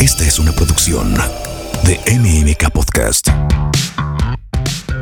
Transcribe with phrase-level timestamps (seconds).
[0.00, 1.12] Esta es una producción
[1.84, 3.28] de MMK Podcast.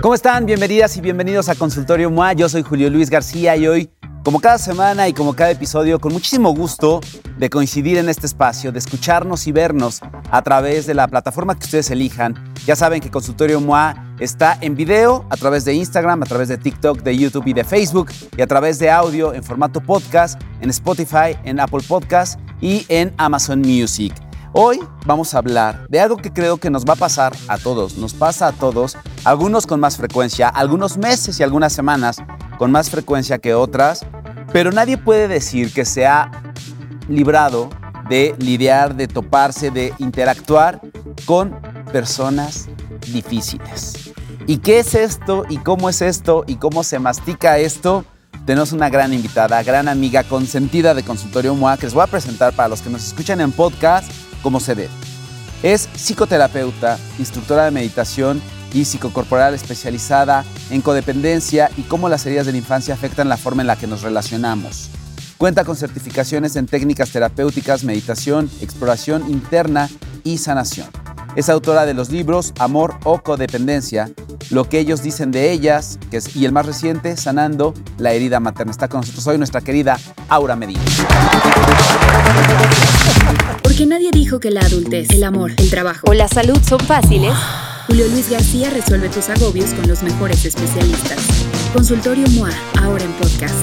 [0.03, 0.45] ¿Cómo están?
[0.45, 2.33] Bienvenidas y bienvenidos a Consultorio MOA.
[2.33, 3.91] Yo soy Julio Luis García y hoy,
[4.25, 7.01] como cada semana y como cada episodio, con muchísimo gusto
[7.39, 10.01] de coincidir en este espacio, de escucharnos y vernos
[10.33, 12.35] a través de la plataforma que ustedes elijan.
[12.67, 16.59] Ya saben que Consultorio MOA está en video a través de Instagram, a través de
[16.59, 20.71] TikTok, de YouTube y de Facebook y a través de audio en formato podcast, en
[20.71, 24.13] Spotify, en Apple Podcast y en Amazon Music.
[24.53, 27.99] Hoy vamos a hablar de algo que creo que nos va a pasar a todos,
[27.99, 32.17] nos pasa a todos, algunos con más frecuencia, algunos meses y algunas semanas
[32.57, 34.07] con más frecuencia que otras,
[34.51, 36.31] pero nadie puede decir que se ha
[37.09, 37.69] librado
[38.09, 40.81] de lidiar, de toparse, de interactuar
[41.27, 41.61] con
[41.93, 42.69] personas
[43.13, 44.13] difíciles.
[44.47, 45.45] ¿Y qué es esto?
[45.51, 46.45] ¿Y cómo es esto?
[46.47, 48.07] ¿Y cómo se mastica esto?
[48.47, 52.55] Tenemos una gran invitada, gran amiga, consentida de Consultorio MOA, que les voy a presentar
[52.55, 54.11] para los que nos escuchan en podcast
[54.43, 54.91] como se debe.
[55.63, 58.41] Es psicoterapeuta, instructora de meditación
[58.73, 63.63] y psicocorporal especializada en codependencia y cómo las heridas de la infancia afectan la forma
[63.63, 64.91] en la que nos relacionamos.
[65.37, 69.89] Cuenta con certificaciones en técnicas terapéuticas, meditación, exploración interna
[70.25, 70.89] y sanación.
[71.37, 74.11] Es autora de los libros Amor o Codependencia,
[74.51, 78.41] Lo que ellos dicen de ellas, que es, y el más reciente, Sanando la herida
[78.41, 78.73] materna.
[78.73, 80.81] Está con nosotros hoy nuestra querida Aura Medina.
[83.63, 87.33] Porque nadie dijo que la adultez, el amor, el trabajo o la salud son fáciles.
[87.87, 91.19] Julio Luis García resuelve tus agobios con los mejores especialistas.
[91.73, 92.51] Consultorio MOA,
[92.83, 93.55] ahora en podcast.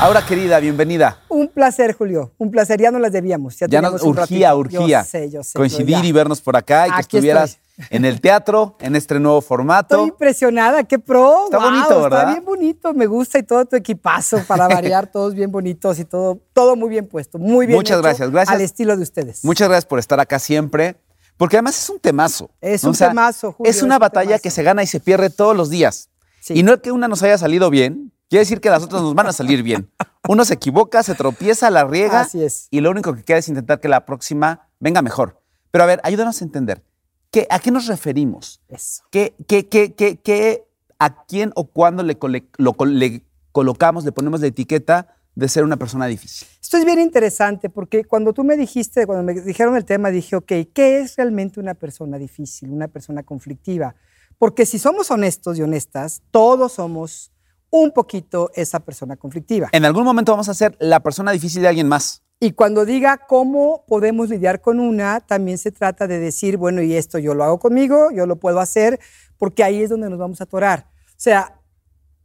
[0.00, 1.18] Aura querida, bienvenida.
[1.40, 2.32] Un placer, Julio.
[2.36, 2.78] Un placer.
[2.78, 3.56] Ya no las debíamos.
[3.56, 6.86] Ya, Ya nos un urgía, urgía Yo sé, yo sé, coincidir y vernos por acá
[6.86, 7.86] y que estuvieras estoy.
[7.96, 9.94] en el teatro, en este nuevo formato.
[9.94, 10.84] Estoy impresionada.
[10.84, 11.46] Qué pro.
[11.46, 12.20] Está bonito, ¿verdad?
[12.20, 12.92] Está bien bonito.
[12.92, 15.06] Me gusta y todo tu equipazo para variar.
[15.12, 17.38] todos bien bonitos y todo, todo muy bien puesto.
[17.38, 18.54] Muy bien Muchas hecho, gracias, gracias.
[18.54, 19.42] Al estilo de ustedes.
[19.42, 20.96] Muchas gracias por estar acá siempre,
[21.38, 22.50] porque además es un temazo.
[22.60, 22.90] Es ¿no?
[22.90, 25.70] un temazo, Julio, Es una es batalla que se gana y se pierde todos los
[25.70, 26.10] días.
[26.40, 26.52] Sí.
[26.58, 29.14] Y no es que una nos haya salido bien, quiere decir que las otras nos
[29.14, 29.90] van a salir bien.
[30.28, 32.20] Uno se equivoca, se tropieza, la riega.
[32.20, 32.68] Así es.
[32.70, 35.40] Y lo único que queda es intentar que la próxima venga mejor.
[35.70, 36.84] Pero a ver, ayúdanos a entender.
[37.30, 38.60] ¿qué, ¿A qué nos referimos?
[38.68, 39.04] Eso.
[39.10, 40.64] ¿Qué, qué, qué, qué, qué-
[40.98, 43.22] a quién o cuándo lo le
[43.52, 46.46] colocamos, le ponemos la etiqueta de ser una persona difícil?
[46.60, 50.36] Esto es bien interesante porque cuando tú me dijiste, cuando me dijeron el tema, dije,
[50.36, 53.94] ok, ¿qué es realmente una persona difícil, una persona conflictiva?
[54.38, 57.32] Porque si somos honestos y honestas, todos somos
[57.70, 59.68] un poquito esa persona conflictiva.
[59.72, 62.22] En algún momento vamos a ser la persona difícil de alguien más.
[62.40, 66.94] Y cuando diga cómo podemos lidiar con una, también se trata de decir, bueno, y
[66.94, 68.98] esto yo lo hago conmigo, yo lo puedo hacer,
[69.36, 70.90] porque ahí es donde nos vamos a atorar.
[71.10, 71.60] O sea,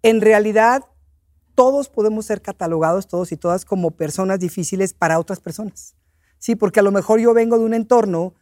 [0.03, 0.85] en realidad
[1.53, 5.95] todos podemos ser catalogados, todos y todas, como personas difíciles para otras personas.
[6.37, 8.35] Sí, porque a lo mejor yo vengo de un entorno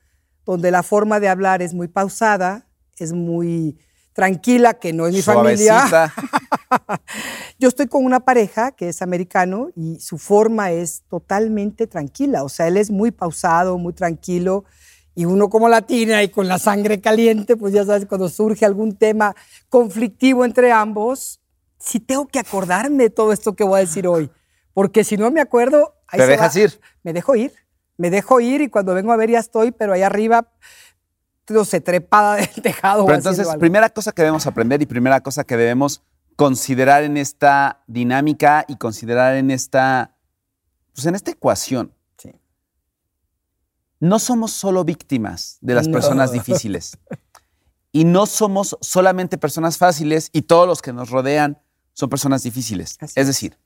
[0.45, 3.77] donde la forma de hablar es muy pausada, es muy
[4.13, 6.11] tranquila, que no es mi familia.
[7.59, 12.43] Yo estoy con una pareja que es americano y su forma es totalmente tranquila.
[12.43, 14.65] O sea, él es muy pausado, muy tranquilo.
[15.15, 18.95] Y uno como latina y con la sangre caliente, pues ya sabes, cuando surge algún
[18.95, 19.35] tema
[19.69, 21.39] conflictivo entre ambos,
[21.77, 24.31] sí tengo que acordarme de todo esto que voy a decir hoy.
[24.73, 26.59] Porque si no me acuerdo, ahí Te se dejas va.
[26.61, 26.81] ir.
[27.03, 27.53] Me dejo ir.
[27.97, 30.51] Me dejo ir y cuando vengo a ver ya estoy, pero ahí arriba,
[31.47, 33.05] no sé, trepada del tejado.
[33.05, 36.01] Pero entonces, primera cosa que debemos aprender y primera cosa que debemos
[36.35, 40.15] considerar en esta dinámica y considerar en esta,
[40.93, 41.93] pues en esta ecuación.
[42.17, 42.31] Sí.
[43.99, 45.93] No somos solo víctimas de las No.
[45.93, 46.97] personas difíciles.
[47.91, 51.61] Y no somos solamente personas fáciles y todos los que nos rodean
[51.93, 52.97] son personas difíciles.
[52.99, 53.27] Así es es.
[53.27, 53.59] decir,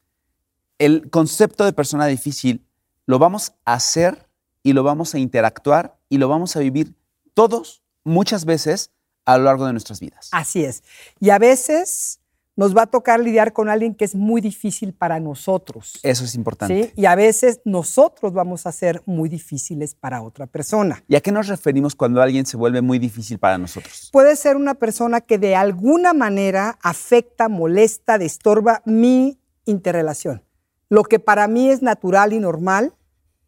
[0.79, 2.67] el concepto de persona difícil
[3.05, 4.29] lo vamos a hacer
[4.63, 6.93] y lo vamos a interactuar y lo vamos a vivir
[7.33, 8.91] todos muchas veces
[9.25, 10.27] a lo largo de nuestras vidas.
[10.33, 10.83] Así es.
[11.21, 12.19] Y a veces
[12.57, 15.99] nos va a tocar lidiar con alguien que es muy difícil para nosotros.
[16.01, 16.85] Eso es importante.
[16.85, 16.91] ¿sí?
[16.95, 21.03] Y a veces nosotros vamos a ser muy difíciles para otra persona.
[21.07, 24.09] ¿Y a qué nos referimos cuando alguien se vuelve muy difícil para nosotros?
[24.11, 30.43] Puede ser una persona que de alguna manera afecta, molesta, destorba mi interrelación.
[30.89, 32.95] Lo que para mí es natural y normal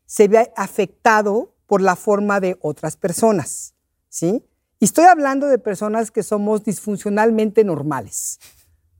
[0.05, 3.73] se ve afectado por la forma de otras personas,
[4.07, 4.45] ¿sí?
[4.79, 8.39] Y estoy hablando de personas que somos disfuncionalmente normales,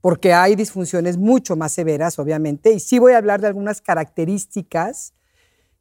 [0.00, 5.14] porque hay disfunciones mucho más severas, obviamente, y sí voy a hablar de algunas características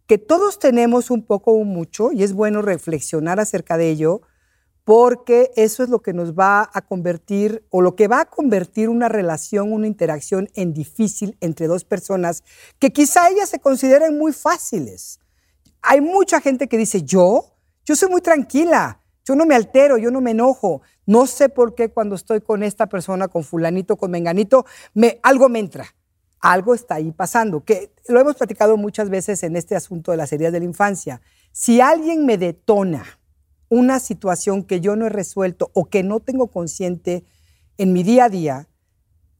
[0.07, 4.21] que todos tenemos un poco o mucho, y es bueno reflexionar acerca de ello,
[4.83, 8.89] porque eso es lo que nos va a convertir o lo que va a convertir
[8.89, 12.43] una relación, una interacción en difícil entre dos personas
[12.79, 15.19] que quizá ellas se consideren muy fáciles.
[15.81, 17.55] hay mucha gente que dice, yo,
[17.85, 18.99] yo soy muy tranquila,
[19.29, 20.81] yo no me altero, yo no me enojo.
[21.09, 25.49] No sé por qué cuando estoy con esta persona, con fulanito, con menganito, me, algo
[25.49, 25.95] me entra.
[26.39, 30.31] Algo está ahí pasando, que lo hemos platicado muchas veces en este asunto de las
[30.31, 31.19] heridas de la infancia.
[31.51, 33.03] Si alguien me detona
[33.69, 37.25] una situación que yo no he resuelto o que no tengo consciente
[37.79, 38.67] en mi día a día,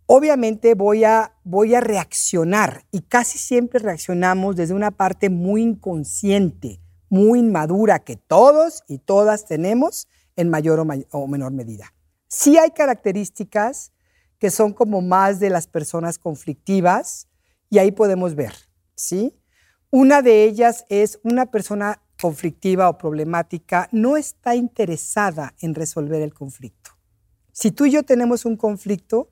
[0.07, 6.81] obviamente voy a, voy a reaccionar y casi siempre reaccionamos desde una parte muy inconsciente,
[7.09, 10.07] muy inmadura que todos y todas tenemos
[10.39, 10.79] en mayor
[11.11, 11.93] o, menor medida.
[12.27, 13.91] Sí hay características
[14.37, 17.27] que son como más de las personas conflictivas
[17.69, 18.53] y ahí podemos ver,
[18.95, 19.37] ¿sí?
[19.91, 26.33] Una de ellas es una persona conflictiva o problemática no está interesada en resolver el
[26.33, 26.91] conflicto.
[27.51, 29.29] Si tú y yo tenemos un conflicto,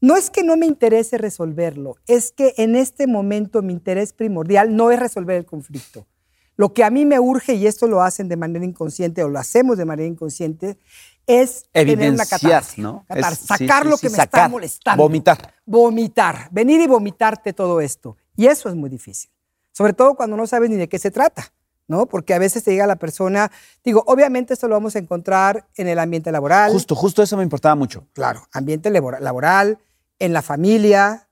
[0.00, 4.76] no es que no me interese resolverlo, es que en este momento mi interés primordial
[4.76, 6.06] no es resolver el conflicto.
[6.56, 9.38] Lo que a mí me urge, y esto lo hacen de manera inconsciente o lo
[9.38, 10.78] hacemos de manera inconsciente,
[11.26, 13.04] es tener una catarsis, ¿no?
[13.46, 15.02] sacar lo que me está molestando.
[15.02, 15.54] Vomitar.
[15.64, 18.16] Vomitar, venir y vomitarte todo esto.
[18.36, 19.30] Y eso es muy difícil,
[19.72, 21.52] sobre todo cuando no sabes ni de qué se trata.
[21.86, 22.06] ¿no?
[22.06, 23.50] Porque a veces te llega la persona,
[23.84, 26.72] digo, obviamente esto lo vamos a encontrar en el ambiente laboral.
[26.72, 28.06] Justo, justo eso me importaba mucho.
[28.14, 29.78] Claro, ambiente laboral,
[30.18, 31.28] en la familia,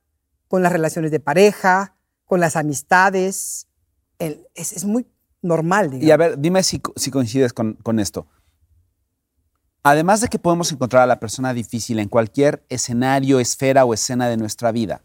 [0.48, 1.96] con las relaciones de pareja,
[2.26, 3.66] con las amistades.
[4.54, 5.06] Es, muy
[5.40, 6.06] normal, digamos.
[6.06, 8.26] Y a ver, dime si, coincides con, con esto.
[9.82, 14.28] Además de que podemos encontrar a la persona difícil en cualquier escenario, esfera o escena
[14.28, 15.02] de nuestra vida,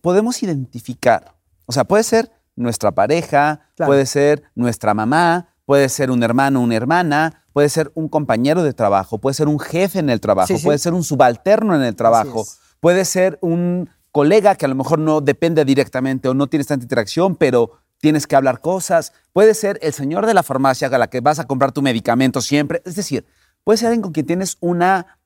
[0.00, 1.34] podemos identificar,
[1.66, 6.74] o sea, puede ser nuestra pareja, puede ser nuestra mamá, puede ser un hermano, una
[6.74, 10.78] hermana, puede ser un compañero de trabajo, puede ser un jefe en el trabajo, puede
[10.78, 12.46] ser un subalterno en el trabajo,
[12.80, 16.84] puede ser un colega que a lo mejor no depende directamente o no tienes tanta
[16.84, 21.08] interacción, pero tienes que hablar cosas, puede ser el señor de la farmacia a la
[21.08, 23.26] que vas a comprar tu medicamento siempre, es decir,
[23.64, 25.18] puede ser alguien con quien tienes una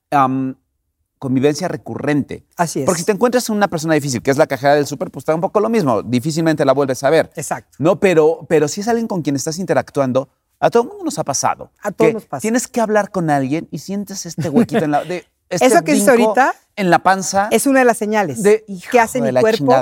[1.19, 2.45] convivencia recurrente.
[2.57, 2.85] Así es.
[2.85, 5.33] Porque si te encuentras una persona difícil, que es la cajera del súper, pues está
[5.33, 6.03] un poco lo mismo.
[6.03, 7.31] Difícilmente la vuelves a ver.
[7.35, 7.77] Exacto.
[7.79, 11.19] No, pero, pero si es alguien con quien estás interactuando, a todo el mundo nos
[11.19, 11.71] ha pasado.
[11.81, 12.41] A todos nos pasa.
[12.41, 15.03] Tienes que hablar con alguien y sientes este huequito en la.
[15.03, 16.55] De, este Eso que dices ahorita.
[16.75, 17.49] En la panza.
[17.51, 19.75] Es una de las señales de, que hace mi cuerpo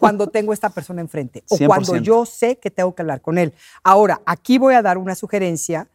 [0.00, 1.44] cuando tengo esta persona enfrente.
[1.50, 3.52] O cuando yo sé que tengo que hablar con él.
[3.82, 5.88] Ahora, aquí voy a dar una sugerencia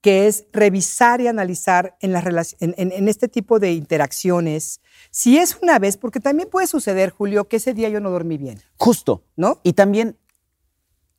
[0.00, 4.80] que es revisar y analizar en, las en, en, este tipo de interacciones.
[5.10, 8.36] Si es una vez, porque también puede suceder, Julio, que ese día yo no dormí
[8.36, 8.60] bien.
[8.78, 9.22] Justo.
[9.36, 9.60] ¿No?
[9.62, 10.16] Y también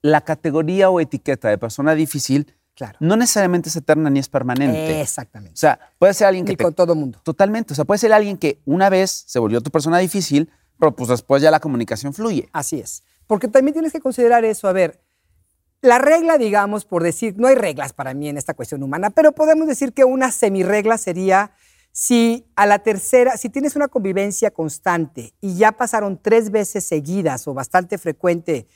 [0.01, 2.97] la categoría o etiqueta de persona difícil claro.
[2.99, 5.01] no necesariamente es eterna ni es permanente.
[5.01, 5.53] Exactamente.
[5.53, 6.53] O sea, puede ser alguien que...
[6.53, 7.19] Ni con todo mundo.
[7.23, 7.73] Totalmente.
[7.73, 10.49] O sea, puede ser alguien que una vez se volvió tu persona difícil,
[10.79, 12.49] pero pues después ya la comunicación fluye.
[12.53, 13.03] Así es.
[13.27, 14.67] Porque también tienes que considerar eso.
[14.67, 15.01] A ver,
[15.81, 19.33] la regla, digamos, por decir, no hay reglas para mí en esta cuestión humana, pero
[19.33, 21.51] podemos decir que una semirregla sería
[21.91, 27.47] si a la tercera, si tienes una convivencia constante y ya pasaron tres veces seguidas
[27.47, 28.67] o bastante frecuente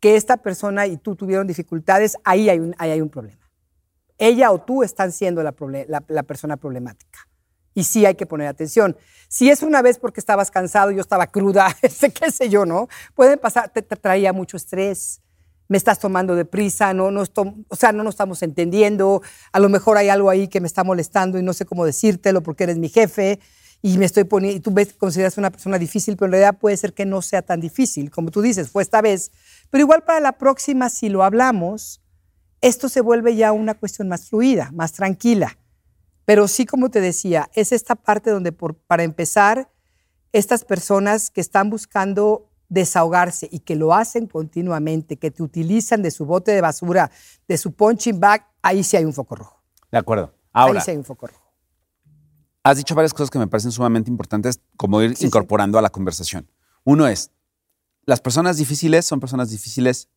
[0.00, 3.39] que esta persona y tú tuvieron dificultades, ahí hay un, hay un problema.
[4.20, 7.26] Ella o tú están siendo la, persona problemática.
[7.74, 8.96] Y sí hay que poner atención.
[9.28, 11.74] Si es una vez porque estabas cansado, yo estaba cruda,
[12.20, 12.88] qué sé yo, ¿no?
[13.14, 15.22] Puede pasar, te traía mucho estrés,
[15.68, 19.22] me estás tomando de prisa, no, no o sea, no nos estamos entendiendo,
[19.52, 22.42] a lo mejor hay algo ahí que me está molestando y no sé cómo decírtelo
[22.42, 23.40] porque eres mi jefe
[23.80, 26.76] y me estoy poniendo, y tú ves, consideras una persona difícil, pero en realidad puede
[26.76, 29.30] ser que no sea tan difícil, como tú dices, fue esta vez.
[29.70, 31.99] Pero igual para la próxima, si lo hablamos,
[32.60, 35.58] esto se vuelve ya una cuestión más fluida, más tranquila.
[36.24, 39.70] Pero sí, como te decía, es esta parte donde, por, para empezar,
[40.32, 46.10] estas personas que están buscando desahogarse y que lo hacen continuamente, que te utilizan de
[46.10, 47.10] su bote de basura,
[47.48, 49.60] de su punching bag, ahí sí hay un foco rojo.
[49.90, 50.32] De acuerdo.
[50.52, 51.52] Ahora, ahí sí hay un foco rojo.
[52.62, 56.48] Has dicho varias cosas que me parecen sumamente importantes, como ir incorporando a la conversación.
[56.84, 57.32] Uno es,
[58.04, 60.08] las personas difíciles son personas difíciles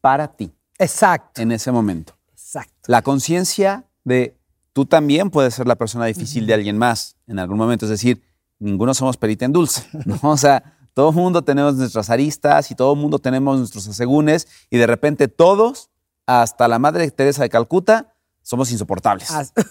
[0.00, 0.52] para ti.
[0.78, 1.40] Exacto.
[1.40, 2.14] En ese momento.
[2.32, 2.72] Exacto.
[2.86, 4.38] La conciencia de
[4.72, 7.86] tú también puedes ser la persona difícil de alguien más en algún momento.
[7.86, 8.22] Es decir,
[8.58, 9.88] ninguno somos perita en dulce.
[10.04, 10.18] ¿no?
[10.22, 14.48] O sea, todo el mundo tenemos nuestras aristas y todo el mundo tenemos nuestros asegúnes
[14.70, 15.90] y de repente todos,
[16.26, 19.28] hasta la Madre Teresa de Calcuta, somos insoportables.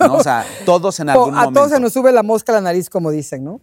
[0.10, 1.50] O sea, todos en algún momento.
[1.50, 3.62] A todos se nos sube la mosca a la nariz, como dicen, ¿no?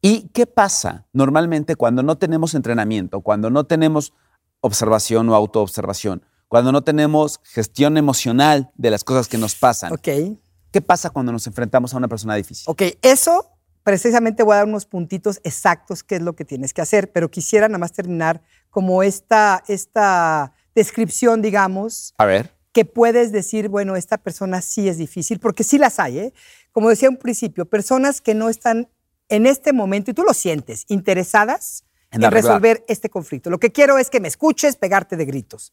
[0.00, 4.12] ¿Y qué pasa normalmente cuando no tenemos entrenamiento, cuando no tenemos
[4.60, 6.22] observación o autoobservación,
[6.52, 9.90] cuando no tenemos gestión emocional de las cosas que nos pasan?
[9.90, 10.36] Ok.
[10.70, 12.64] ¿Qué pasa cuando nos enfrentamos a una persona difícil?
[12.66, 16.82] Ok, eso precisamente voy a dar unos puntitos exactos qué es lo que tienes que
[16.82, 22.54] hacer, pero quisiera nada más terminar como esta, esta descripción, digamos, A ver.
[22.72, 26.34] que puedes decir, bueno, esta persona sí es difícil, porque sí las hay, ¿eh?
[26.70, 28.90] Como decía un principio, personas que no están
[29.30, 33.48] en este momento, y tú lo sientes, interesadas En en, resolver este conflicto.
[33.48, 35.72] Lo que quiero es que me escuches pegarte de gritos.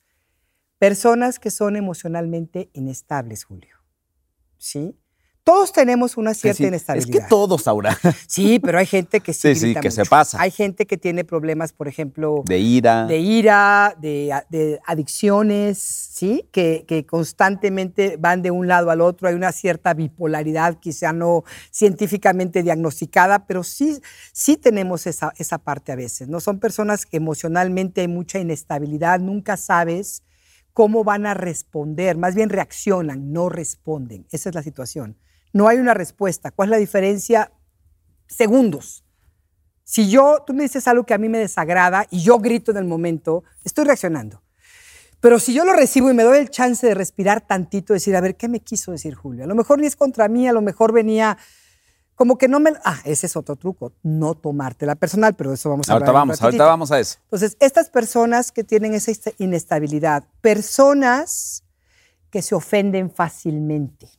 [0.79, 3.75] Personas que son emocionalmente inestables, Julio.
[4.57, 4.95] ¿Sí?
[5.43, 6.65] Todos tenemos una cierta Sí, sí.
[6.65, 7.21] Es inestabilidad.
[7.23, 7.97] que todos, Aura.
[8.27, 10.39] Sí, pero hay gente que sí, Sí, sí, que se pasa.
[10.39, 13.05] Hay gente que tiene problemas, por ejemplo, De ira.
[13.07, 16.47] de ira, de, de adicciones, ¿sí?
[16.51, 19.27] Que, que constantemente van de un lado al otro.
[19.27, 23.99] Hay una cierta bipolaridad, quizá no científicamente diagnosticada, pero sí,
[24.31, 26.27] sí tenemos esa, esa parte a veces.
[26.29, 26.39] ¿no?
[26.41, 30.21] Son personas que emocionalmente hay mucha inestabilidad, nunca sabes
[30.79, 34.25] cómo van a responder, más bien reaccionan, no responden.
[34.31, 35.17] Esa es la situación.
[35.51, 36.51] No hay una respuesta.
[36.51, 37.51] ¿Cuál es la diferencia?
[38.27, 39.03] Segundos.
[39.83, 42.77] Si yo, tú me dices algo que a mí me desagrada y yo grito en
[42.77, 44.41] el momento, estoy reaccionando.
[45.19, 48.21] Pero si yo lo recibo y me doy el chance de respirar tantito, decir, a
[48.21, 49.43] ver, ¿qué me quiso decir Julio?
[49.43, 51.37] A lo mejor ni es contra mí, a lo mejor venía
[52.19, 52.73] como que no me...
[52.83, 56.21] Ah, ese es otro truco, no tomártela personal, pero de eso vamos a Ahorita hablar.
[56.21, 57.17] vamos, ahorita vamos a eso.
[57.23, 61.63] Entonces, estas personas que tienen esa esta- inestabilidad, personas
[62.29, 64.09] que se ofenden fácilmente,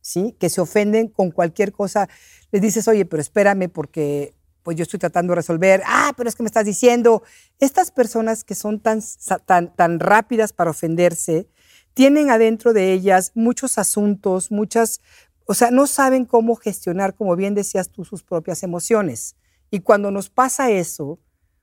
[0.00, 0.34] ¿sí?
[0.40, 2.08] Que se ofenden con cualquier cosa.
[2.50, 4.34] Les dices, oye, pero espérame porque
[4.64, 5.84] pues yo estoy tratando de resolver.
[5.86, 7.22] Ah, pero es que me estás diciendo.
[7.60, 9.00] Estas personas que son tan,
[9.44, 11.48] tan, tan rápidas para ofenderse,
[11.94, 15.00] tienen adentro de ellas muchos asuntos, muchas,
[15.46, 19.36] o sea, no saben cómo gestionar, como bien decías tú, sus propias emociones.
[19.70, 21.20] Y cuando nos pasa eso,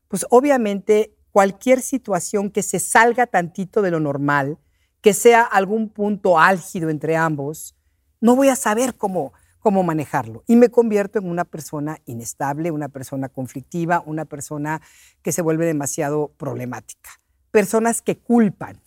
[0.08, 4.58] pues obviamente cualquier situación que se salga tantito de lo normal,
[5.02, 7.76] que sea algún punto álgido entre ambos,
[8.22, 10.44] no voy a saber cómo, cómo manejarlo.
[10.48, 14.82] Y me convierto en una persona inestable, una persona conflictiva, una persona
[15.22, 17.10] que se vuelve demasiado problemática.
[17.52, 18.82] Personas que culpan,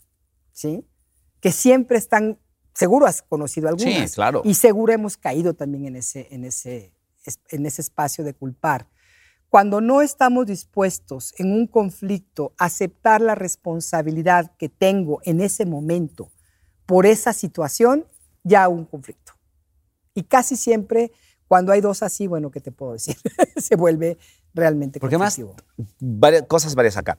[0.53, 0.87] ¿sí?
[1.41, 2.39] Que siempre están,
[2.77, 4.15] seguro has conocido algunas.
[4.15, 4.43] claro.
[4.45, 6.93] Y seguro hemos caído también en ese, en ese,
[7.25, 8.87] es- en ese espacio de culpar.
[9.49, 15.65] Cuando no estamos dispuestos en un conflicto a aceptar la responsabilidad que tengo en ese
[15.65, 16.31] momento
[16.85, 18.05] por esa situación,
[18.45, 19.33] ya un conflicto.
[20.15, 21.13] Y casi siempre,
[21.49, 23.17] cuando hay dos así, bueno, ¿qué te puedo decir?
[23.57, 24.19] Se vuelve
[24.55, 25.57] realmente Porque más, conflictivo.
[26.01, 27.19] varias, cosas varias acá.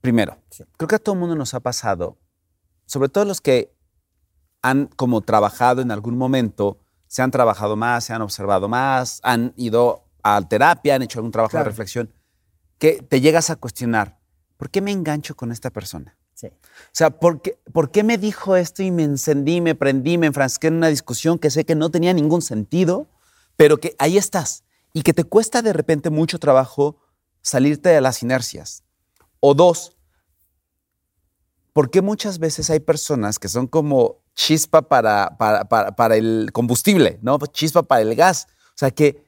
[0.00, 0.64] Primero, Sí.
[0.78, 2.16] creo que a todo el mundo nos ha pasado,
[2.86, 3.72] sobre todo los que
[4.62, 9.52] han como trabajado en algún momento, se han trabajado más, se han observado más, han
[9.56, 12.12] ido a terapia, han hecho algún trabajo de reflexión,
[12.78, 14.18] que te llegas a cuestionar,
[14.56, 16.16] ¿por qué me engancho con esta persona?
[16.34, 16.46] Sí.
[16.46, 20.26] O sea, ¿por qué, por qué me dijo esto y me encendí, me prendí, me
[20.26, 23.08] enfrasqué en una discusión que sé que no tenía ningún sentido,
[23.56, 26.96] pero que ahí estás y que te cuesta de repente mucho trabajo
[27.42, 28.84] salirte de las inercias?
[29.40, 29.96] O dos,
[31.72, 36.48] ¿por qué muchas veces hay personas que son como chispa para, para, para- para el
[36.54, 37.38] combustible, ¿no?
[37.52, 38.46] Chispa para el gas.
[38.70, 39.22] O sea, que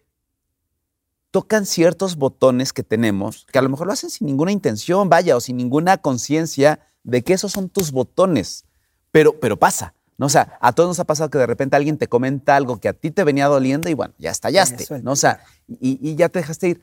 [1.30, 5.36] tocan ciertos botones que tenemos, que a lo mejor lo hacen sin ninguna intención, vaya,
[5.36, 8.64] o sin ninguna conciencia de que esos son tus botones.
[9.10, 10.26] Pero, pero pasa, ¿no?
[10.26, 12.88] O sea, a todos nos ha pasado que de repente alguien te comenta algo que
[12.88, 14.84] a ti te venía doliendo y bueno, ya estallaste.
[15.02, 15.12] ¿no?
[15.12, 16.82] O sea, y, y ya te dejaste ir.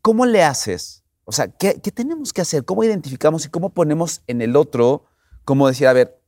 [0.00, 1.04] ¿Cómo le haces?
[1.24, 2.64] O sea, ¿qué, qué tenemos que hacer?
[2.64, 5.04] ¿Cómo identificamos y cómo ponemos en el otro,
[5.44, 6.18] como decir, a ver,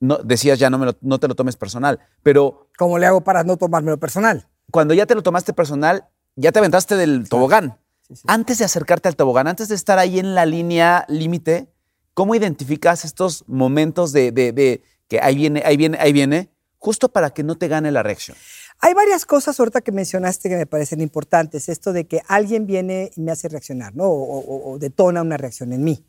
[0.00, 3.22] no, decías ya no, me lo- no te lo tomes personal, pero ¿Cómo le hago
[3.22, 4.48] para no tomármelo personal?
[4.70, 7.78] cuando ya te lo tomaste personal, ya te aventaste del tobogán.
[8.08, 8.22] Sí, sí.
[8.26, 11.68] Antes de acercarte al tobogán, antes de estar ahí en la línea límite,
[12.14, 17.08] ¿cómo identificas estos momentos de, de- de que ahí viene, ahí viene, ahí viene, justo
[17.10, 18.36] para que no te gane la reacción?
[18.80, 21.68] Hay varias cosas ahorita que mencionaste que me parecen importantes.
[21.70, 24.04] Esto de que alguien viene y me hace reaccionar, ¿no?
[24.04, 26.04] O, o- o detona una reacción en mí.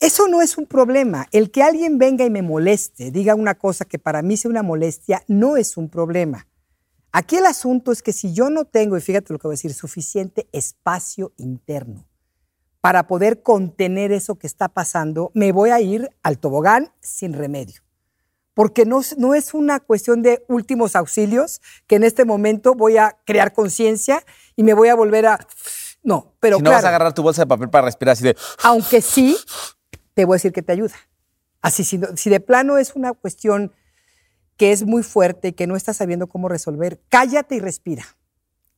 [0.00, 1.26] Eso no es un problema.
[1.32, 4.62] El que alguien venga y me moleste, diga una cosa que para mí sea una
[4.62, 6.46] molestia, no es un problema.
[7.12, 9.56] Aquí el asunto es que si yo no tengo, y fíjate lo que voy a
[9.56, 12.06] decir, suficiente espacio interno
[12.80, 17.80] para poder contener eso que está pasando, me voy a ir al tobogán sin remedio
[18.52, 22.98] porque no, es- no es una cuestión de últimos auxilios, que en este momento voy
[22.98, 24.22] a crear conciencia
[24.54, 25.44] y me voy a volver a...
[26.04, 28.22] No, pero si no claro, vas a agarrar tu bolsa de papel para respirar así
[28.22, 28.36] de...
[28.62, 29.36] aunque sí,
[30.14, 30.94] te voy a decir que te ayuda.
[31.60, 33.72] Así, si, si de plano es una cuestión
[34.56, 38.04] que es muy fuerte y que no estás sabiendo cómo resolver, cállate y respira.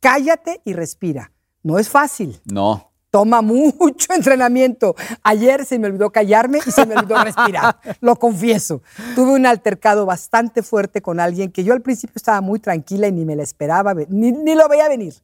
[0.01, 1.33] Cállate y respira.
[1.63, 2.41] No es fácil.
[2.45, 2.93] No.
[3.11, 4.95] toma mucho entrenamiento.
[5.23, 8.83] Ayer se me olvidó callarme y se me olvidó respirar, lo confieso.
[9.15, 13.13] Tuve un altercado bastante fuerte con alguien que yo al principio estaba muy tranquila y
[13.13, 15.15] ni me la esperaba, ni, ni lo veía venir.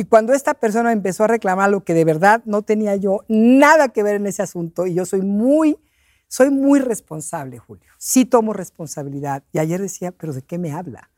[0.00, 3.90] Y cuando esta persona empezó a reclamar lo que de verdad no tenía yo nada
[3.90, 5.78] que ver en ese asunto, y yo soy muy,
[6.26, 7.84] soy muy responsable, Julio.
[7.98, 9.42] Sí tomo responsabilidad.
[9.52, 11.10] Y ayer decía, pero ¿de qué me habla?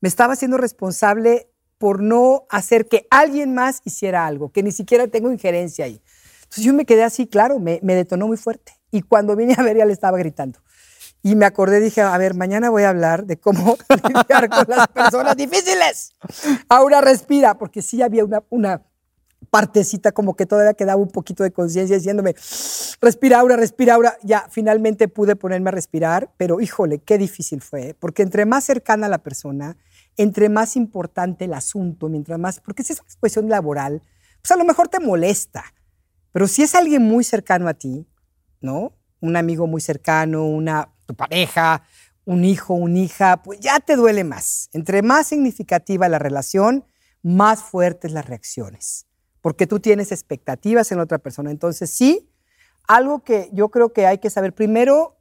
[0.00, 5.06] Me estaba haciendo responsable por no hacer que alguien más hiciera algo, que ni siquiera
[5.08, 6.00] tengo injerencia ahí.
[6.44, 8.72] Entonces yo me quedé así, claro, me, detonó muy fuerte.
[8.90, 10.60] Y cuando vine a ver, ya le estaba gritando.
[11.22, 13.76] Y me acordé, dije, a ver, mañana voy a hablar de cómo
[14.08, 16.14] lidiar con las personas difíciles.
[16.68, 18.82] Ahora respira, porque sí había una, una
[19.50, 22.34] partecita como que todavía quedaba un poquito de conciencia diciéndome,
[23.00, 24.16] respira, Aura, respira, Aura.
[24.22, 29.08] Ya finalmente pude ponerme a respirar, pero híjole, qué difícil fue, porque entre más cercana
[29.08, 29.76] la persona,
[30.16, 34.02] entre más importante el asunto, mientras más, porque si es una cuestión laboral,
[34.42, 35.64] pues a lo mejor te molesta,
[36.32, 38.06] pero si es alguien muy cercano a ti,
[38.60, 38.92] ¿no?
[39.20, 41.82] Un amigo muy cercano, una, tu pareja,
[42.26, 44.68] un hijo, una hija, pues ya te duele más.
[44.74, 46.84] Entre más significativa la relación,
[47.22, 49.06] más fuertes las reacciones,
[49.40, 51.50] porque tú tienes expectativas en la otra persona.
[51.50, 52.30] Entonces, sí,
[52.86, 55.16] algo que yo creo que hay que saber primero,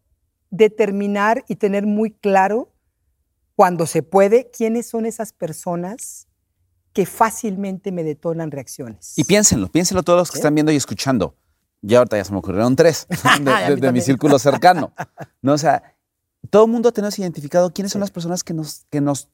[0.50, 2.74] determinar y tener muy claro
[3.56, 6.28] cuando se puede, quiénes son esas personas
[6.92, 9.14] que fácilmente me detonan reacciones.
[9.18, 11.36] Y piénsenlo, piénsenlo todos los que están viendo y escuchando.
[11.82, 13.08] Ya ahorita ya se me ocurrieron tres
[13.80, 14.94] de, mi círculo cercano.
[15.42, 15.54] ¿no?
[15.54, 15.96] O sea,
[16.50, 19.30] todo el mundo tenemos identificado quiénes son las personas que nos, que nos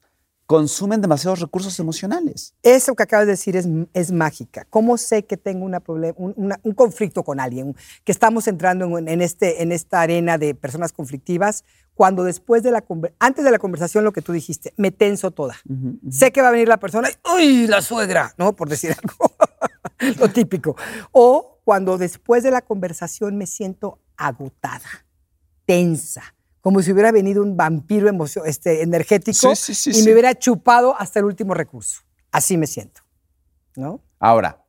[0.46, 2.54] consumen demasiados recursos emocionales.
[2.62, 4.66] Eso que acabas de decir es, es mágica.
[4.68, 5.82] ¿Cómo sé que tengo una
[6.16, 7.74] un, un, conflicto con alguien?
[8.04, 12.72] Que estamos entrando en, en, este, en esta arena de personas conflictivas cuando después de
[12.72, 12.84] la
[13.20, 15.56] antes de la conversación lo que tú dijiste, me tenso toda.
[16.10, 18.34] Sé que va a venir la persona y ¡uy, la suegra!
[18.36, 18.54] ¿No?
[18.54, 19.34] Por decir algo.
[20.18, 20.76] lo típico.
[21.12, 25.06] O cuando después de la conversación me siento agotada,
[25.66, 28.10] tensa, como si hubiera venido un vampiro
[28.44, 29.52] este, energético
[29.86, 32.02] y me hubiera chupado hasta el último recurso.
[32.30, 33.02] Así me siento.
[33.76, 34.00] ¿No?
[34.18, 34.64] Ahora,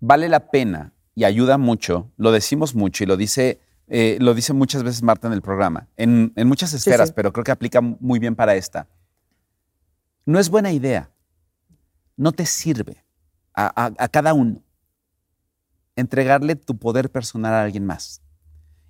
[0.00, 3.60] vale la pena y ayuda mucho, lo decimos mucho y lo dice
[3.94, 7.50] eh, lo dice muchas veces Marta en el programa, en, muchas esferas, pero creo que
[7.50, 8.88] aplica muy bien para esta.
[10.24, 11.10] No es buena idea,
[12.16, 13.04] no te sirve
[13.54, 14.62] a, cada uno
[15.96, 18.22] entregarle tu poder personal a alguien más.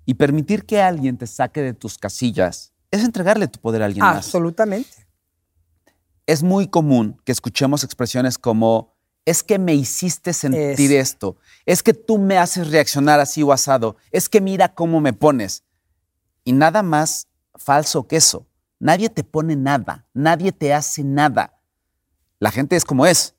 [0.05, 4.05] Y permitir que alguien te saque de tus casillas es entregarle tu poder a alguien
[4.05, 4.27] más.
[4.27, 5.07] Absolutamente.
[6.27, 8.93] Es muy común que escuchemos expresiones como
[9.25, 13.97] es que me hiciste sentir esto, es que tú me haces reaccionar así o asado,
[14.11, 15.63] es que mira cómo me pones.
[16.45, 18.47] Y nada más falso que eso.
[18.81, 21.61] Nadie te pone nada, nadie te hace nada.
[22.41, 23.37] La gente es como es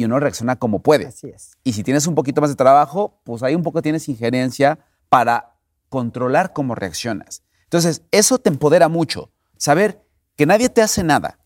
[0.00, 1.06] y uno reacciona como puede.
[1.06, 1.58] Así es.
[1.62, 4.78] Y si tienes un poquito más de trabajo, pues ahí un poco tienes injerencia
[5.10, 5.56] para
[5.90, 7.42] controlar cómo reaccionas.
[7.64, 10.02] Entonces, eso te empodera mucho, saber
[10.36, 11.38] que nadie te hace nada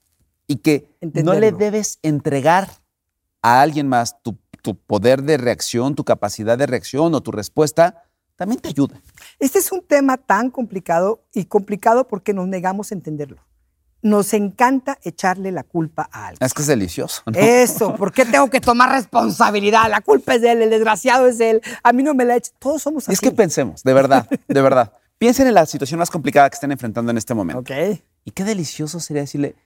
[0.46, 2.70] y que no le debes entregar
[3.42, 4.38] a alguien más tu,
[4.86, 8.04] poder de reacción, tu capacidad de reacción o tu respuesta,
[8.36, 9.00] también te ayuda.
[9.40, 13.42] Este es un tema tan complicado y complicado porque nos negamos a entenderlo.
[14.04, 16.46] Nos encanta echarle la culpa a alguien.
[16.46, 17.22] Es que es delicioso.
[17.34, 19.90] Eso, ¿por qué tengo que tomar responsabilidad?
[19.90, 21.62] La culpa es de él, el desgraciado es de él.
[21.82, 22.52] A mí no me la echa.
[22.58, 23.14] Todos somos así.
[23.14, 24.92] Es que pensemos, de verdad, de verdad.
[25.18, 27.60] Piensen en la situación más complicada que estén enfrentando en este momento.
[27.60, 27.98] Ok.
[28.24, 29.56] Y qué delicioso sería decirle,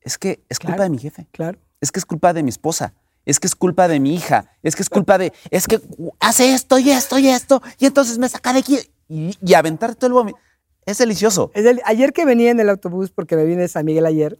[0.00, 1.26] es que es culpa de mi jefe.
[1.32, 1.58] Claro.
[1.80, 2.92] Es que es culpa de mi esposa
[3.26, 5.80] es que es culpa de mi hija, es que es culpa de, es que
[6.20, 10.06] hace esto y esto y esto, y entonces me saca de aquí y, aventar todo
[10.06, 10.38] el vómito.
[10.86, 11.50] Es delicioso.
[11.84, 14.38] ayer que venía en el autobús, porque me vine de San Miguel ayer,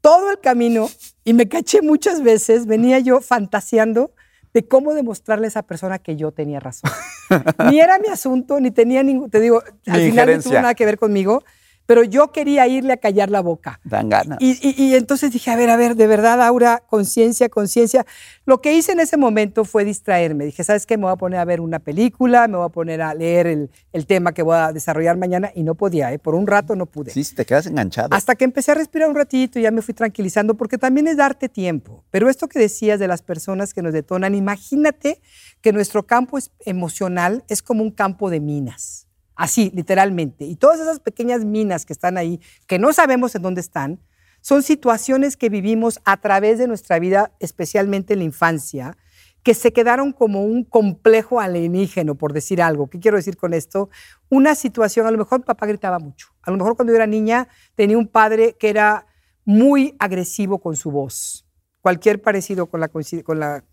[0.00, 0.88] todo el camino,
[1.24, 4.12] y me caché muchas veces, venía yo fantaseando
[4.54, 6.90] de cómo demostrarle a esa persona que yo tenía razón.
[7.70, 10.86] ni era mi asunto, ni tenía ningún, te digo, al final no tuvo nada que
[10.86, 11.44] ver conmigo,
[11.92, 13.78] pero yo quería irle a callar la boca.
[13.84, 14.38] Dan ganas.
[14.40, 18.06] Y, entonces dije, a ver, a ver, de verdad, Aura, conciencia, conciencia.
[18.46, 20.46] Lo que hice en ese momento fue distraerme.
[20.46, 20.96] Dije, ¿sabes qué?
[20.96, 23.46] Me voy a poner a ver una película, me voy a poner a leer
[23.92, 26.18] el, tema que voy a desarrollar mañana y no podía, ¿eh?
[26.18, 27.10] por un rato no pude.
[27.10, 28.08] Sí, te quedas enganchado.
[28.12, 31.18] Hasta que empecé a respirar un ratito y ya me fui tranquilizando, porque también es
[31.18, 32.04] darte tiempo.
[32.10, 35.20] Pero esto que decías de las personas que nos detonan, imagínate
[35.60, 39.08] que nuestro campo emocional es como un campo de minas.
[39.34, 40.44] Así, literalmente.
[40.44, 44.00] Y todas esas pequeñas minas que están ahí, que no sabemos en dónde están,
[44.40, 48.96] son situaciones que vivimos a través de nuestra vida, especialmente en la infancia,
[49.42, 52.88] que se quedaron como un complejo alienígeno, por decir algo.
[52.88, 53.88] ¿Qué quiero decir con esto?
[54.28, 56.28] Una situación, a lo mejor papá gritaba mucho.
[56.42, 59.06] A lo mejor cuando yo era niña tenía un padre que era
[59.44, 61.46] muy agresivo con su voz.
[61.80, 63.64] Cualquier parecido con la, con la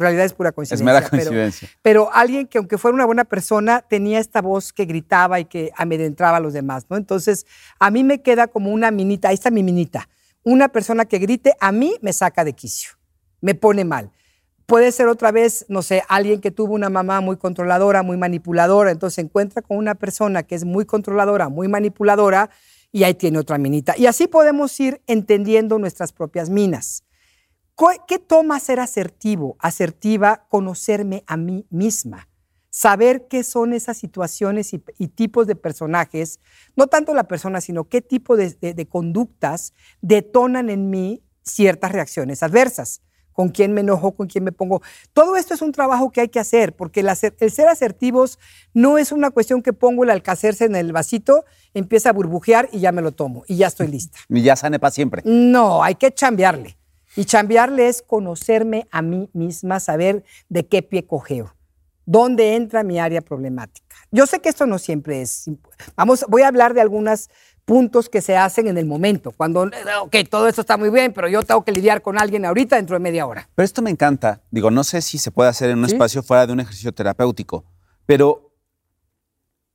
[0.00, 0.82] realidad es pura coincidencia.
[0.82, 1.68] Es mera pero- coincidencia.
[1.82, 5.70] Pero, alguien que aunque fuera una buena persona, tenía esta voz que gritaba y que
[5.76, 6.96] amedrentaba a los demás, ¿no?
[6.96, 7.46] Entonces,
[7.78, 10.08] a mí me queda como una minita, ahí está mi minita.
[10.42, 12.92] Una persona que grite, a mí me saca de quicio,
[13.40, 14.10] me pone mal.
[14.66, 18.90] Puede ser otra vez, no sé, alguien que tuvo una mamá muy controladora, muy manipuladora,
[18.90, 22.50] entonces se encuentra con una persona que es muy controladora, muy manipuladora,
[22.92, 23.94] y ahí tiene otra minita.
[23.96, 27.04] Y así podemos ir entendiendo nuestras propias minas.
[28.06, 29.56] ¿Qué toma ser asertivo?
[29.58, 32.28] Asertiva, conocerme a mí misma.
[32.68, 36.40] Saber qué son esas situaciones y, y tipos de personajes,
[36.76, 41.92] no tanto la persona, sino qué tipo de, de- de conductas detonan en mí ciertas
[41.92, 43.02] reacciones adversas.
[43.32, 44.82] Con quién me enojo, con quién me pongo.
[45.14, 48.38] Todo esto es un trabajo que hay que hacer, porque el ser asertivos
[48.74, 52.80] no es una cuestión que pongo el alcacerse en el vasito, empieza a burbujear y
[52.80, 54.18] ya me lo tomo y ya estoy lista.
[54.28, 55.22] Y ya sane para siempre.
[55.24, 56.76] No, hay que chambearle.
[57.16, 61.54] Y chambearle es conocerme a mí misma, saber de qué pie cogeo,
[62.06, 63.96] dónde entra mi área problemática.
[64.10, 65.50] Yo sé que esto no siempre es.
[65.96, 67.28] Vamos, voy a hablar de algunos
[67.64, 69.62] puntos que se hacen en el momento, cuando,
[70.02, 72.94] ok, todo esto está muy bien, pero yo tengo que lidiar con alguien ahorita dentro
[72.94, 73.48] de media hora.
[73.54, 74.42] Pero esto me encanta.
[74.50, 75.92] Digo, no sé si se puede hacer en un Sí.
[75.94, 77.64] espacio fuera de un ejercicio terapéutico,
[78.06, 78.52] pero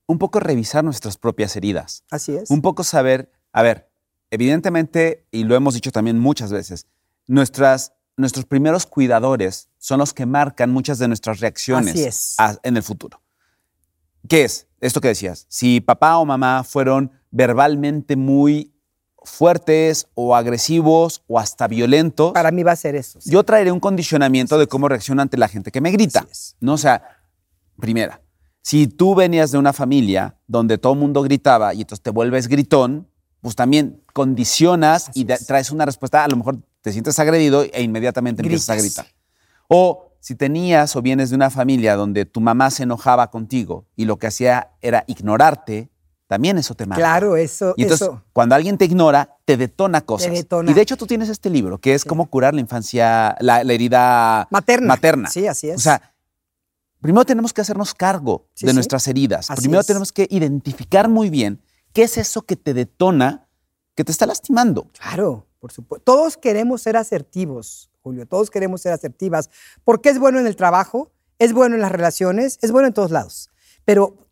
[0.08, 2.04] un poco revisar nuestras propias heridas.
[2.12, 2.50] Así es.
[2.50, 3.90] Un poco saber, a ver,
[4.30, 6.88] evidentemente, y lo hemos dicho también muchas veces,
[7.28, 12.36] nuestras, nuestros primeros cuidadores son los que marcan muchas de nuestras reacciones Así es.
[12.38, 13.22] a- en el futuro.
[14.28, 14.68] ¿Qué es?
[14.82, 18.72] Esto que decías, si papá o mamá fueron verbalmente muy
[19.24, 23.20] fuertes o agresivos o hasta violentos, Para mí va a ser eso.
[23.20, 23.30] sí.
[23.32, 26.26] yo traeré un condicionamiento de cómo reacciono ante la gente que me grita.
[26.60, 26.74] ¿no?
[26.74, 27.02] O sea,
[27.80, 28.22] primera,
[28.62, 32.48] si tú venías de una familia donde todo el mundo gritaba y entonces te vuelves
[32.48, 33.10] gritón,
[33.42, 37.82] pues también condicionas Así y traes una respuesta, a lo mejor te sientes agredido e
[37.82, 39.08] inmediatamente empiezas a gritar.
[39.68, 44.06] O si tenías o vienes de una familia donde tu mamá se enojaba contigo y
[44.06, 45.90] lo que hacía era ignorarte,
[46.28, 47.02] también eso te marca.
[47.02, 47.74] Claro, eso.
[47.76, 48.22] Y entonces, eso.
[48.34, 50.32] cuando alguien te ignora, te detona cosas.
[50.32, 50.70] detona.
[50.70, 52.08] Y de hecho, tú tienes este libro que es Sí.
[52.08, 54.88] cómo curar la infancia, la, la herida Materna.
[54.90, 55.30] materna.
[55.32, 55.78] Sí, así es.
[55.78, 56.14] O sea,
[57.02, 58.76] primero tenemos que hacernos cargo Sí, de sí.
[58.76, 59.50] nuestras heridas.
[59.50, 59.88] Así primero es.
[59.88, 63.48] tenemos que identificar muy bien qué es eso que te detona,
[63.96, 64.88] que te está lastimando.
[65.00, 66.04] Claro, por supuesto.
[66.04, 68.26] Todos queremos ser asertivos, Julio.
[68.26, 69.50] Todos queremos ser asertivas.
[69.84, 73.12] Porque es bueno en el trabajo, es bueno en las relaciones, es bueno en todos
[73.12, 73.50] lados.
[73.84, 74.28] Pero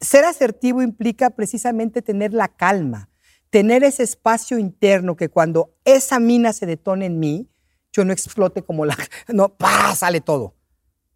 [0.00, 3.08] ser asertivo implica precisamente tener la calma,
[3.50, 7.48] tener ese espacio interno que cuando esa mina se detone en mí,
[7.92, 8.96] yo no explote como la...
[9.28, 9.94] No, ¡pah!
[9.94, 10.54] sale todo.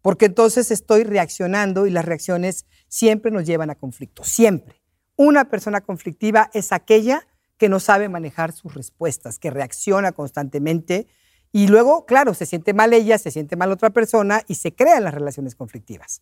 [0.01, 4.81] Porque entonces estoy reaccionando y las reacciones siempre nos llevan a conflictos, siempre.
[5.17, 7.27] Una persona conflictiva es aquella
[7.59, 11.07] que no sabe manejar sus respuestas, que reacciona constantemente
[11.51, 15.03] y luego, claro, se siente mal ella, se siente mal otra persona y se crean
[15.03, 16.21] las relaciones conflictivas.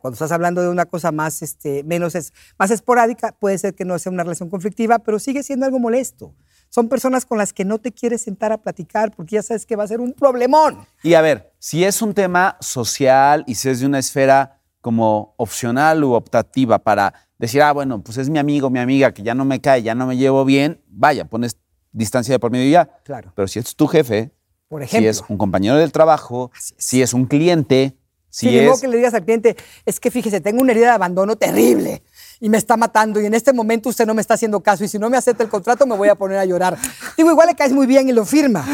[0.00, 3.84] Cuando estás hablando de una cosa más, este, menos es, más esporádica, puede ser que
[3.84, 6.32] no sea una relación conflictiva, pero sigue siendo algo molesto.
[6.68, 9.74] Son personas con las que no te quieres sentar a platicar porque ya sabes que
[9.74, 10.86] va a ser un problemón.
[11.02, 15.34] Y a ver, si es un tema social y si es de una esfera como
[15.38, 19.34] opcional u optativa para decir, ah, bueno, pues es mi amigo, mi amiga, que ya
[19.34, 21.56] no me cae, ya no me llevo bien, vaya, pones
[21.92, 22.88] distancia de por medio y ya.
[23.04, 23.32] Claro.
[23.34, 24.32] Pero si es tu jefe,
[24.68, 25.10] Por si ejemplo.
[25.10, 26.74] es un compañero del trabajo, es.
[26.78, 27.96] si es un cliente,
[28.30, 28.80] si Sí, es...
[28.80, 32.02] que le digas al cliente, es que fíjese, tengo una herida de abandono terrible
[32.40, 34.88] y me está matando y en este momento usted no me está haciendo caso y
[34.88, 36.76] si no me acepta el contrato me voy a poner a llorar.
[37.16, 38.66] Digo, igual le caes muy bien y lo firma,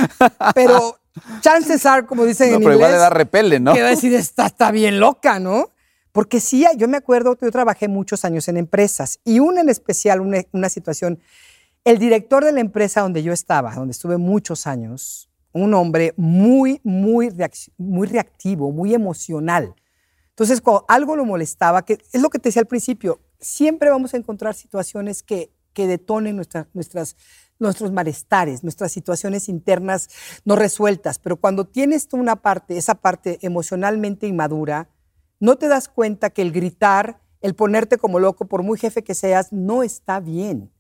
[0.55, 0.97] pero
[1.43, 3.75] chances are, como dicen No, en pero igual le da repele, ¿no?
[3.75, 5.70] que va a decir, esta está bien loca, ¿no?
[6.13, 10.21] Porque sí, yo me acuerdo, yo trabajé muchos años en empresas y una en especial,
[10.21, 11.21] una, una situación,
[11.85, 16.81] el director de la empresa donde yo estaba, donde estuve muchos años, un hombre muy,
[16.85, 17.33] muy,
[17.77, 19.75] muy reactivo, muy emocional.
[20.31, 24.15] Entonces, cuando algo lo molestaba, que es lo que te decía al principio, siempre vamos
[24.15, 27.17] a encontrar situaciones que, que detonen nuestra- nuestras,
[27.59, 30.09] nuestros malestares, nuestras situaciones internas
[30.45, 31.19] no resueltas.
[31.19, 34.89] Pero cuando tienes tú una parte, esa parte emocionalmente inmadura,
[35.41, 39.15] no te das cuenta que el gritar, el ponerte como loco, por muy jefe que
[39.15, 40.71] seas, no está bien.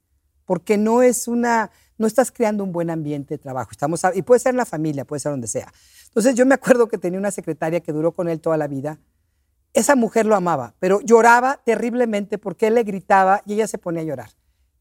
[0.44, 3.70] Porque no es una, no estás creando un buen ambiente de trabajo.
[3.72, 5.72] Estamos, y puede ser en la familia, puede ser donde sea.
[6.06, 8.98] Entonces yo me acuerdo que tenía una secretaria que duró con él toda la vida.
[9.72, 14.02] Esa mujer lo amaba, pero lloraba terriblemente porque él le gritaba y ella se ponía
[14.02, 14.30] a llorar.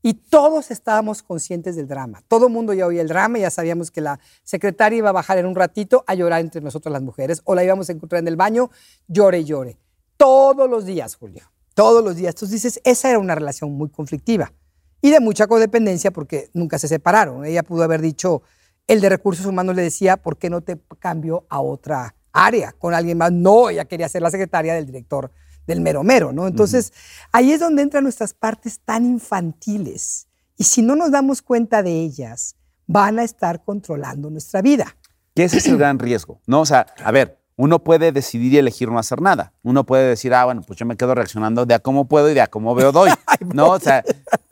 [0.02, 2.24] Y todos estábamos conscientes del drama.
[2.28, 5.38] Todo el mundo ya oía el drama ya sabíamos que la secretaria iba a bajar
[5.38, 8.28] en un ratito a llorar entre nosotros las mujeres o la íbamos a encontrar en
[8.28, 8.70] el baño,
[9.08, 9.78] llore llore.
[10.16, 11.52] Todos los días, Julio.
[11.74, 12.34] Todos los días.
[12.34, 14.54] Entonces dices, esa era una relación muy conflictiva
[15.02, 17.46] y de mucha codependencia porque nunca se separaron.
[17.46, 18.42] Ella pudo haber dicho,
[18.88, 22.94] el de recursos humanos le decía, ¿por qué no te cambio a otra área, con
[22.94, 23.32] alguien más.
[23.32, 25.32] No, ella quería ser la secretaria del director
[25.70, 26.48] del mero mero, ¿no?
[26.48, 26.92] Entonces,
[27.32, 30.28] ahí es donde entran nuestras partes tan infantiles.
[30.58, 32.56] Y si no nos damos cuenta de ellas,
[32.88, 34.98] van a estar controlando nuestra vida.
[35.36, 36.62] Que ese es el gran riesgo, ¿no?
[36.62, 39.54] O sea, a ver, uno puede decidir y elegir no hacer nada.
[39.64, 42.34] Uno puede decir, ah, bueno, pues yo me quedo reaccionando de a cómo puedo y
[42.34, 43.12] de a cómo veo doy,
[43.54, 43.70] ¿no?
[43.70, 44.04] O sea,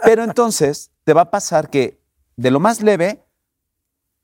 [0.03, 1.99] pero entonces te va a pasar que
[2.37, 3.23] de lo más leve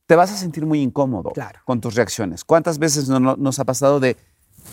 [0.06, 1.60] te vas a sentir muy incómodo Claro.
[1.66, 2.44] con tus reacciones.
[2.44, 4.16] ¿Cuántas veces no- no- nos ha pasado de,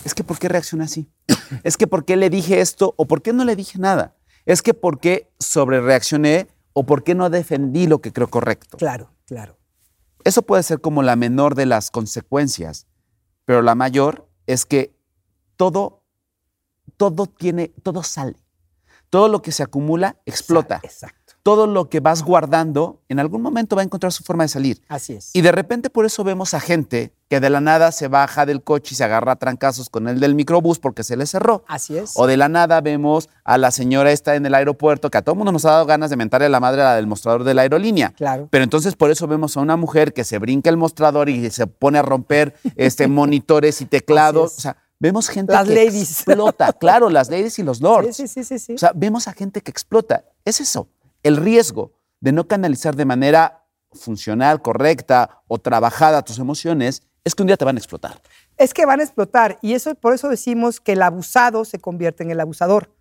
[0.05, 1.09] es que ¿por qué reacciona así?
[1.63, 4.15] es que ¿por qué le dije esto o por qué no le dije nada?
[4.45, 8.77] Es que ¿por qué sobre reaccioné o por qué no defendí lo que creo correcto?
[8.77, 9.57] Claro, claro.
[10.23, 12.87] Eso puede ser como la menor de las consecuencias,
[13.45, 14.95] pero la mayor es que
[15.55, 16.03] todo,
[16.97, 18.35] todo tiene, todo sale.
[19.09, 20.79] Todo lo que se acumula explota.
[20.83, 21.20] Exacto.
[21.43, 24.81] Todo lo que vas guardando en algún momento va a encontrar su forma de salir.
[24.87, 25.31] Así es.
[25.33, 28.61] Y de repente por eso vemos a gente que de la nada se baja del
[28.61, 31.63] coche y se agarra a trancazos con el del microbús porque se le cerró.
[31.67, 32.11] Así es.
[32.15, 35.33] O de la nada vemos a la señora esta en el aeropuerto, que a todo
[35.35, 37.53] mundo nos ha dado ganas de mentarle a la madre a la del mostrador de
[37.53, 38.13] la aerolínea.
[38.17, 38.47] Claro.
[38.51, 41.65] Pero entonces por eso vemos a una mujer que se brinca el mostrador y se
[41.67, 44.57] pone a romper este, monitores y teclados.
[44.57, 46.11] O sea, vemos gente Las que ladies.
[46.11, 46.73] explota.
[46.73, 48.15] Claro, las ladies y los lords.
[48.15, 48.73] Sí, sí, sí, sí.
[48.75, 50.25] O sea, vemos a gente que explota.
[50.45, 50.89] Es eso,
[51.23, 57.43] el riesgo de no canalizar de manera funcional, correcta o trabajada tus emociones, es que
[57.43, 58.21] un día te van a explotar.
[58.57, 62.23] es que van a explotar y eso por eso decimos que el abusado se convierte
[62.23, 62.93] en el abusador.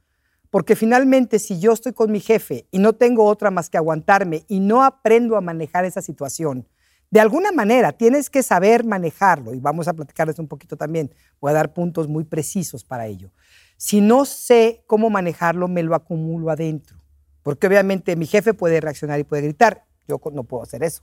[0.50, 4.44] Porque finalmente si yo estoy con mi jefe y no tengo otra más que aguantarme
[4.48, 6.66] y no aprendo a manejar esa situación,
[7.10, 10.76] de alguna manera tienes que saber manejarlo y vamos a platicar de eso un poquito
[10.76, 11.12] también.
[11.40, 13.30] Voy a dar puntos muy precisos para ello.
[13.76, 16.99] Si no sé cómo manejarlo, me lo acumulo adentro.
[17.42, 19.84] Porque obviamente mi jefe puede reaccionar y puede gritar.
[20.08, 21.02] Yo no puedo hacer eso,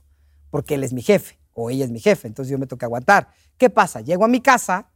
[0.50, 3.28] porque él es mi jefe o ella es mi jefe, entonces yo me toca aguantar.
[3.56, 4.00] ¿Qué pasa?
[4.00, 4.90] Llego a mi casa,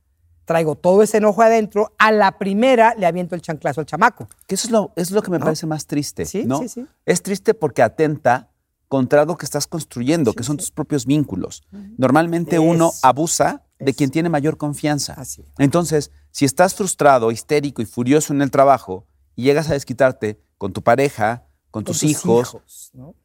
[0.45, 4.29] traigo todo ese enojo adentro, a la primera le aviento el chanclazo al chamaco.
[4.47, 6.59] Que eso es lo, es lo que me parece más triste, Sí, ¿no?
[6.61, 6.87] sí, sí.
[7.07, 8.51] Es triste porque atenta
[8.89, 10.59] contra algo que estás construyendo, Sí, que son sí.
[10.65, 11.63] tus propios vínculos.
[11.97, 15.15] Normalmente uno abusa de quien tiene mayor confianza.
[15.15, 15.45] Así.
[15.59, 20.73] Entonces, si estás frustrado, histérico y furioso en el trabajo y llegas a desquitarte con
[20.73, 23.17] tu pareja, con, Con tus, hijos, ¿no?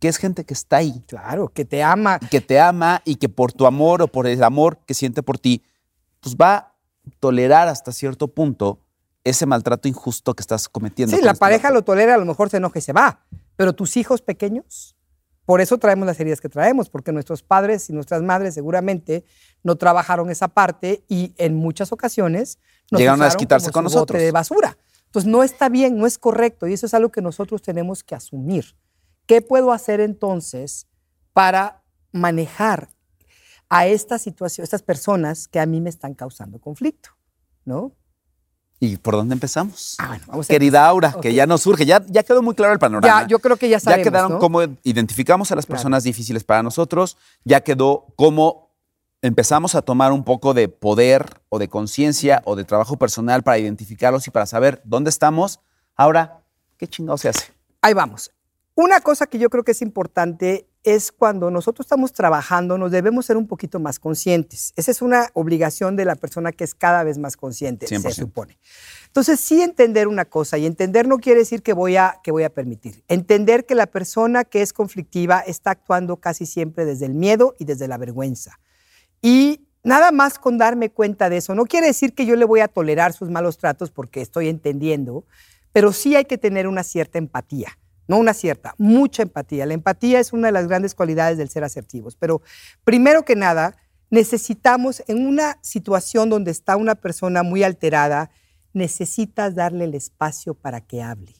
[0.00, 2.18] que es gente que está ahí, Claro, que te ama.
[2.20, 5.22] y que te ama y que por tu amor o por el amor que siente
[5.22, 5.62] por ti,
[6.18, 6.74] pues va a
[7.20, 8.80] tolerar hasta cierto punto
[9.22, 11.14] ese maltrato injusto que estás cometiendo.
[11.16, 13.20] Sí, la este pareja lo tolera, a lo mejor se enoja y se va.
[13.54, 14.96] Pero tus hijos pequeños,
[15.44, 19.24] por eso traemos las heridas que traemos, porque nuestros padres y nuestras madres seguramente
[19.62, 22.58] no trabajaron esa parte y en muchas ocasiones
[22.90, 24.20] nos Llegaron a desquitarse con bote nosotros.
[24.20, 24.76] de basura.
[25.10, 28.14] Entonces no está bien, no es correcto y eso es algo que nosotros tenemos que
[28.14, 28.76] asumir.
[29.26, 30.86] ¿Qué puedo hacer entonces
[31.32, 32.88] para manejar
[33.68, 37.10] a esta situación, estas personas que a mí me están causando conflicto?
[37.64, 37.92] ¿No?
[38.78, 39.96] ¿Y por dónde empezamos?
[39.98, 42.72] Ah, bueno, vamos a Querida Aura, que ya nos surge, ya, ya quedó muy claro
[42.72, 43.22] el panorama.
[43.22, 44.38] Ya, yo creo que ya sabemos, quedaron ¿no?
[44.38, 45.76] cómo identificamos a las Claro.
[45.78, 48.69] personas difíciles para nosotros, ya quedó cómo
[49.22, 53.58] empezamos a tomar un poco de poder o de conciencia o de trabajo personal para
[53.58, 55.60] identificarlos y para saber dónde estamos.
[55.94, 56.42] Ahora,
[56.76, 57.52] ¿qué chingado se hace?
[57.82, 58.30] Ahí vamos.
[58.74, 63.26] Una cosa que yo creo que es importante es cuando nosotros estamos trabajando, nos debemos
[63.26, 64.72] ser un poquito más conscientes.
[64.76, 68.00] Esa es una obligación de la persona que es cada vez más consciente, 100%.
[68.00, 68.58] se supone.
[69.06, 72.44] Entonces, sí entender una cosa, y entender no quiere decir que voy, a, que voy
[72.44, 73.04] a permitir.
[73.08, 77.66] Entender que la persona que es conflictiva está actuando casi siempre desde el miedo y
[77.66, 78.58] desde la vergüenza.
[79.22, 82.60] Y nada más con darme cuenta de eso, no quiere decir que yo le voy
[82.60, 85.24] a tolerar sus malos tratos porque estoy entendiendo,
[85.72, 87.78] pero sí hay que tener una cierta empatía,
[88.08, 89.66] no una cierta, mucha empatía.
[89.66, 92.42] La empatía es una de las grandes cualidades del ser asertivos, pero
[92.84, 93.76] primero que nada,
[94.10, 98.30] necesitamos en una situación donde está una persona muy alterada,
[98.72, 101.34] necesitas darle el espacio para que hable.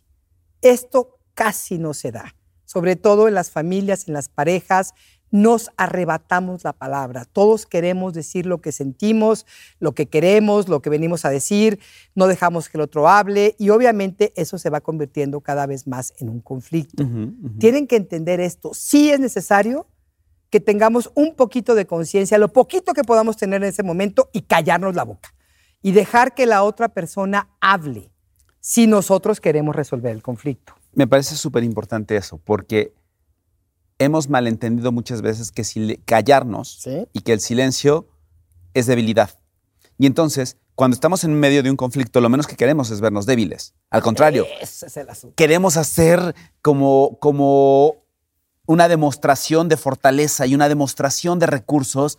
[0.63, 4.95] Esto casi no se da, sobre todo en las familias, en las parejas,
[5.31, 7.25] nos arrebatamos la palabra.
[7.25, 9.47] Todos queremos decir lo que sentimos,
[9.79, 11.81] lo que queremos, lo que venimos a decir,
[12.15, 16.13] no dejamos que el otro hable y obviamente eso se va convirtiendo cada vez más
[16.19, 17.05] en un conflicto.
[17.59, 18.73] Tienen que entender esto.
[18.75, 19.87] Sí es necesario
[20.51, 24.43] que tengamos un poquito de conciencia, lo poquito que podamos tener en ese momento y
[24.43, 25.33] callarnos la boca
[25.81, 28.11] y dejar que la otra persona hable
[28.59, 30.75] si nosotros queremos resolver el conflicto.
[30.93, 32.93] Me parece súper importante eso, porque
[34.01, 35.63] hemos malentendido muchas veces que
[36.05, 37.07] callarnos Sí.
[37.13, 38.09] y que el silencio
[38.75, 39.31] es debilidad.
[39.99, 43.27] Y entonces, cuando estamos en medio de un conflicto, lo menos que queremos es vernos
[43.27, 43.75] débiles.
[43.91, 45.35] Al contrario, Ese es el asunto.
[45.37, 47.97] queremos hacer como, como
[48.67, 52.19] una demostración de fortaleza y una demostración de recursos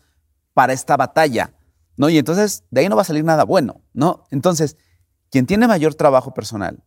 [0.54, 1.54] para esta batalla.
[1.98, 2.10] ¿no?
[2.10, 4.24] Y entonces de ahí no va a salir nada bueno, ¿no?
[4.32, 4.78] Entonces,
[5.30, 6.84] quien tiene mayor trabajo personal,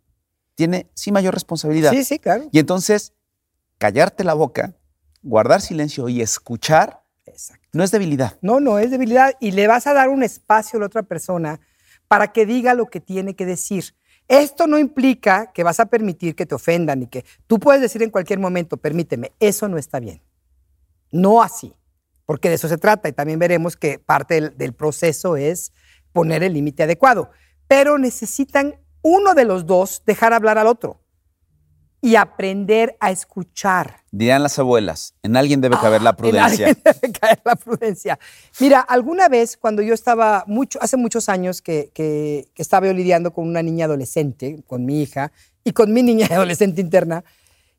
[0.55, 1.91] tiene sí mayor responsabilidad.
[1.93, 2.49] Sí, sí, claro.
[2.53, 3.13] Y entonces,
[3.79, 4.77] callarte la boca,
[5.25, 7.67] guardar silencio y escuchar Exacto.
[7.73, 8.39] no es debilidad.
[8.43, 9.35] No, no es debilidad.
[9.41, 11.59] Y le vas a dar un espacio a la otra persona
[12.07, 13.95] para que diga lo que tiene que decir.
[14.29, 18.03] Esto no implica que vas a permitir que te ofendan y que tú puedes decir
[18.03, 20.23] en cualquier momento, permíteme, eso no está bien.
[21.11, 21.75] No así,
[22.25, 25.73] porque de eso se trata y también veremos que parte del, del proceso es
[26.13, 27.31] poner el límite adecuado.
[27.69, 31.04] Pero necesitan uno de los dos dejar hablar al otro
[32.05, 34.01] y aprender a escuchar.
[34.11, 36.67] Dirán las abuelas, en alguien debe caber la En prudencia.
[36.67, 38.19] alguien debe caer la prudencia.
[38.61, 42.93] Mira, alguna vez cuando yo estaba, mucho, hace muchos años que, que- que estaba yo
[42.93, 45.33] lidiando con una niña adolescente, con mi hija,
[45.65, 47.25] y con mi niña adolescente interna,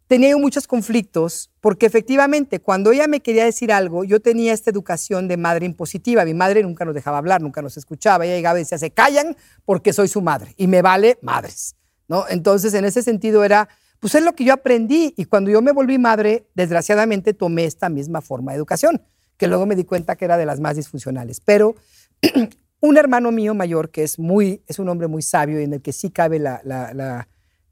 [0.08, 4.72] tenía yo muchos conflictos, porque efectivamente cuando ella me quería decir algo, yo tenía esta
[4.72, 6.26] educación de madre impositiva.
[6.26, 8.26] Mi madre nunca nos dejaba hablar, nunca nos escuchaba.
[8.26, 11.76] Ella llegaba y decía, se callan porque soy su madre, y me vale madres.
[12.08, 12.26] ¿no?
[12.28, 13.70] Entonces, en ese sentido era,
[14.06, 17.90] pues es lo que yo aprendí y cuando yo me volví madre, desgraciadamente tomé esta
[17.90, 19.02] misma forma de educación,
[19.36, 21.42] que luego me di cuenta que era de las más disfuncionales.
[21.42, 21.74] Pero
[22.82, 25.82] un hermano mío mayor, que es, muy, es un hombre muy sabio y en el
[25.82, 26.94] que sí cabe la, la,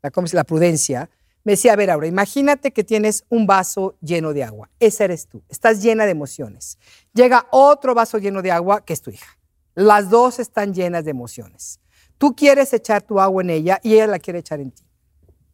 [0.02, 1.12] la, prudencia,
[1.44, 4.72] me decía, a ver, Aura, imagínate que tienes un vaso lleno de agua.
[4.80, 5.44] Esa eres tú.
[5.50, 6.80] Estás llena de emociones.
[7.14, 9.38] Llega otro vaso lleno de agua, que es tu hija.
[9.76, 11.80] Las dos están llenas de emociones.
[12.18, 14.84] Tú quieres echar tu agua en ella y ella la quiere echar en ti.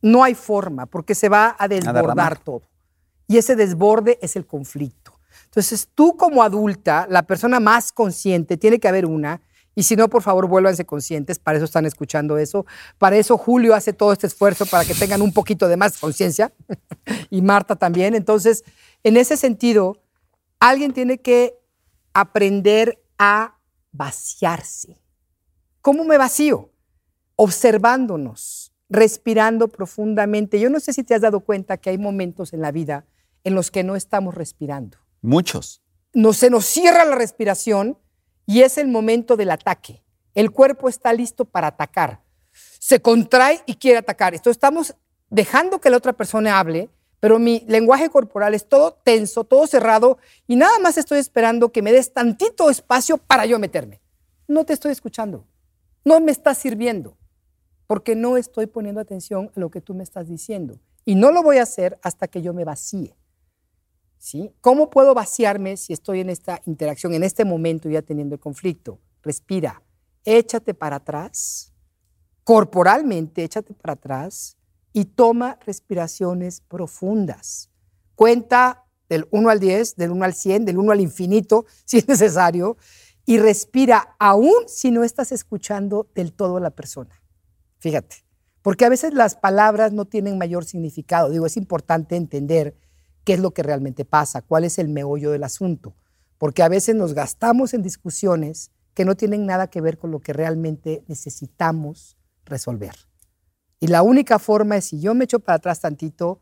[0.01, 2.63] No hay forma, porque se va a desbordar todo.
[3.27, 5.19] Y ese desborde es el conflicto.
[5.45, 9.41] Entonces, tú como adulta, la persona más consciente, tiene que haber una,
[9.75, 12.65] y si no, por favor, vuélvanse conscientes, para eso están escuchando eso.
[12.97, 16.51] Para eso Julio hace todo este esfuerzo para que tengan un poquito de más conciencia,
[17.29, 18.13] y Marta también.
[18.13, 18.63] Entonces,
[19.03, 20.01] en ese sentido,
[20.59, 21.57] alguien tiene que
[22.13, 23.57] aprender a
[23.91, 25.01] vaciarse.
[25.81, 26.71] ¿Cómo me vacío?
[27.35, 30.59] Observándonos, respirando profundamente.
[30.59, 33.05] Yo no sé si te has dado cuenta que hay momentos en la vida
[33.43, 34.97] en los que no estamos respirando.
[35.21, 35.81] Muchos.
[36.13, 37.97] No, se nos cierra la respiración
[38.45, 40.03] y es el momento del ataque.
[40.33, 42.21] El cuerpo está listo para atacar.
[42.79, 44.33] Se contrae y quiere atacar.
[44.33, 44.95] Esto estamos
[45.29, 50.17] dejando que la otra persona hable, pero mi lenguaje corporal es todo tenso, todo cerrado
[50.47, 54.01] y nada más estoy esperando que me des tantito espacio para yo meterme.
[54.47, 55.45] No te estoy escuchando.
[56.03, 57.18] No me estás sirviendo
[57.89, 60.79] porque no estoy poniendo atención a lo que tú me estás diciendo.
[61.05, 63.17] Y no lo voy a hacer hasta que yo me vacíe.
[64.19, 64.53] ¿Sí?
[64.61, 68.99] ¿Cómo puedo vaciarme si estoy en esta interacción, en este momento ya teniendo el conflicto?
[69.23, 69.81] Respira,
[70.23, 71.73] échate para atrás,
[72.43, 74.55] corporalmente échate para atrás
[74.93, 77.71] y toma respiraciones profundas.
[78.13, 82.07] Cuenta del 1 al 10, del 1 al 100, del 1 al infinito, si es
[82.07, 82.77] necesario,
[83.25, 87.19] y respira aún si no estás escuchando del todo a la persona.
[87.79, 88.17] Fíjate,
[88.61, 91.29] porque a veces las palabras no tienen mayor significado.
[91.29, 92.75] Digo, es importante entender
[93.23, 95.95] qué es lo que realmente pasa, cuál es el meollo del asunto,
[96.37, 100.19] porque a veces nos gastamos en discusiones que no tienen nada que ver con lo
[100.19, 102.95] que realmente necesitamos resolver.
[103.79, 106.41] Y la única forma es si yo me echo para atrás tantito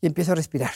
[0.00, 0.70] y empiezo a respirar.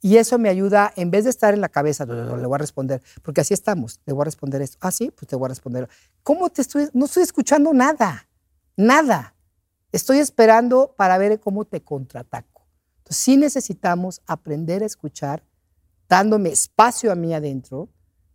[0.00, 3.02] Y eso me ayuda, en vez de estar en la cabeza, le voy a responder,
[3.22, 4.78] porque así estamos, le voy a responder esto.
[4.80, 5.88] Ah, sí, pues te voy a responder.
[6.24, 6.88] ¿Cómo te estoy?
[6.92, 8.28] No estoy escuchando nada,
[8.76, 9.34] nada.
[9.92, 12.66] Estoy esperando para ver cómo te contraataco.
[12.98, 15.44] Entonces, sí necesitamos aprender a escuchar,
[16.08, 17.88] dándome espacio a mí adentro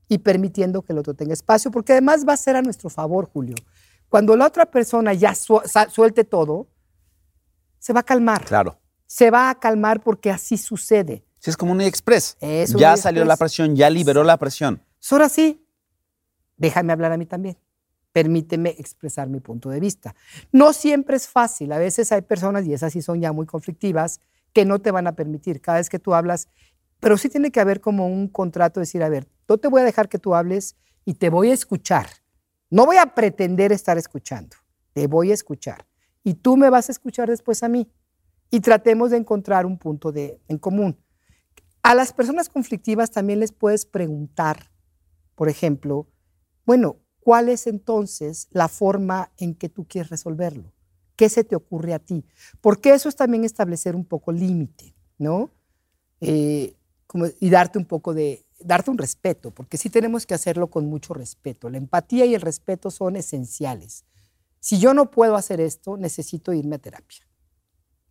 [0.07, 3.29] y permitiendo que el otro tenga espacio, porque además va a ser a nuestro favor,
[3.31, 3.55] Julio.
[4.09, 6.67] Cuando la otra persona ya su- suelte todo,
[7.79, 8.45] se va a calmar.
[8.45, 8.79] Claro.
[9.05, 11.25] Se va a calmar porque así sucede.
[11.39, 12.37] Sí, es como un express.
[12.39, 13.03] Es un ya express.
[13.03, 14.81] salió la presión, ya liberó la presión.
[14.99, 15.65] Pues ahora sí,
[16.57, 17.57] déjame hablar a mí también.
[18.17, 20.15] Permíteme expresar mi punto de vista.
[20.51, 21.71] No siempre es fácil.
[21.71, 24.21] A veces hay personas, y esas sí son ya muy conflictivas,
[24.53, 26.47] que no te van a permitir cada vez que tú hablas.
[26.99, 29.81] Pero sí tiene que haber como un contrato de decir, a ver, no te voy
[29.81, 30.75] a dejar que tú hables
[31.05, 32.07] y te voy a escuchar.
[32.71, 34.57] No voy a pretender estar escuchando.
[34.93, 35.85] Te voy a escuchar.
[36.23, 37.87] Y tú me vas a escuchar después a mí.
[38.49, 40.97] Y tratemos de encontrar un punto de, en común.
[41.83, 44.71] A las personas conflictivas también les puedes preguntar,
[45.35, 46.07] por ejemplo,
[46.65, 46.97] bueno,
[47.27, 50.71] ¿cuál es entonces la forma en que tú quieres resolverlo?
[51.17, 52.23] ¿Qué se te ocurre a ti?
[52.61, 55.51] Porque eso es también establecer un poco límite, ¿no?
[56.21, 56.73] Eh,
[57.41, 61.13] y darte un poco de, darte un respeto, porque sí tenemos que hacerlo con mucho
[61.13, 61.69] respeto.
[61.69, 64.05] La empatía y el respeto son esenciales.
[64.61, 67.27] Si yo no puedo hacer esto, necesito irme a terapia.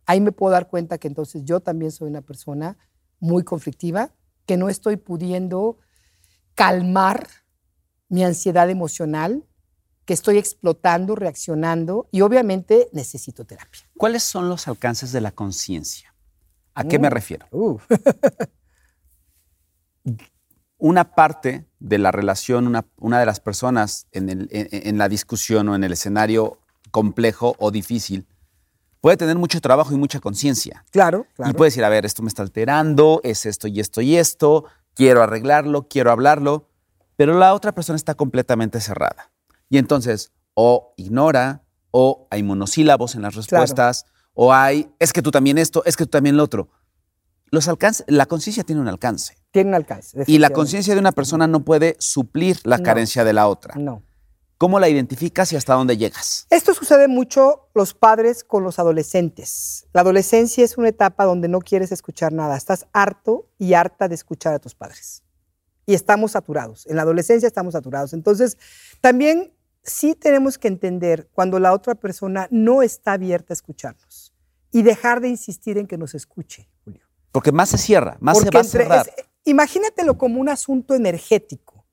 [0.05, 2.77] Ahí me puedo dar cuenta que entonces yo también soy una persona
[3.19, 4.13] muy conflictiva,
[4.45, 5.79] que no estoy pudiendo
[6.53, 7.27] calmar
[8.09, 9.43] mi ansiedad emocional,
[10.05, 13.81] que estoy explotando, reaccionando y obviamente necesito terapia.
[13.97, 16.13] ¿Cuáles son los alcances de la conciencia?
[16.75, 17.11] ¿A qué me Mm.
[17.11, 17.47] refiero?
[17.51, 17.77] Uh,
[20.79, 25.09] Una parte de la relación, una, una de las personas en, el- en- en la
[25.09, 26.59] discusión o en el escenario
[26.91, 28.27] complejo o difícil
[29.01, 30.85] puede tener mucho trabajo y mucha conciencia.
[30.91, 31.51] claro, claro.
[31.51, 34.65] Y puede decir, a ver, esto me está alterando, es esto y esto y esto,
[34.93, 36.67] quiero arreglarlo, quiero hablarlo,
[37.17, 39.31] pero la otra persona está completamente cerrada.
[39.69, 45.31] Y entonces, o ignora, o hay monosílabos en las respuestas, o hay, es que tú
[45.31, 46.69] también esto, es que tú también lo otro.
[47.49, 49.35] Los alcances, la conciencia tiene un alcance.
[49.51, 50.23] Tiene un alcance.
[50.27, 52.83] Y la conciencia de una persona no puede suplir la No.
[52.83, 53.75] carencia de la otra.
[53.75, 54.03] No.
[54.57, 56.47] ¿Cómo la identificas y hasta dónde llegas?
[56.49, 59.85] Esto sucede mucho los padres con los adolescentes.
[59.93, 62.57] La adolescencia es una etapa donde no quieres escuchar nada.
[62.57, 65.23] Estás harto y harta de escuchar a tus padres.
[65.87, 66.85] Y estamos saturados.
[66.85, 68.13] En la adolescencia estamos saturados.
[68.13, 68.57] Entonces,
[69.01, 74.33] también sí tenemos que entender cuando la otra persona no está abierta a escucharnos
[74.71, 77.07] y dejar de insistir en que nos escuche, Julio.
[77.31, 79.07] Porque más se cierra, más se va a cerrar.
[79.17, 81.85] es- imagínatelo como un asunto energético.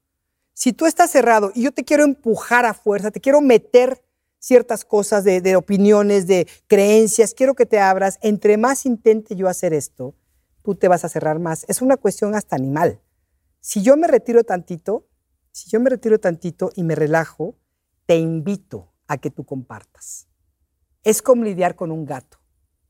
[0.55, 4.03] Si tú estás cerrado y yo te quiero empujar a fuerza, te quiero meter
[4.41, 9.49] ciertas cosas de, de opiniones, de creencias, quiero que te abras, entre más intente yo
[9.49, 10.15] hacer esto,
[10.63, 11.65] tú te vas a cerrar más.
[11.69, 13.01] Es una cuestión hasta animal.
[13.67, 15.09] Si yo me retiro tantito,
[15.51, 17.57] si yo me retiro tantito y me relajo,
[18.05, 20.29] te invito a que tú compartas.
[21.03, 22.37] Es como lidiar con un gato.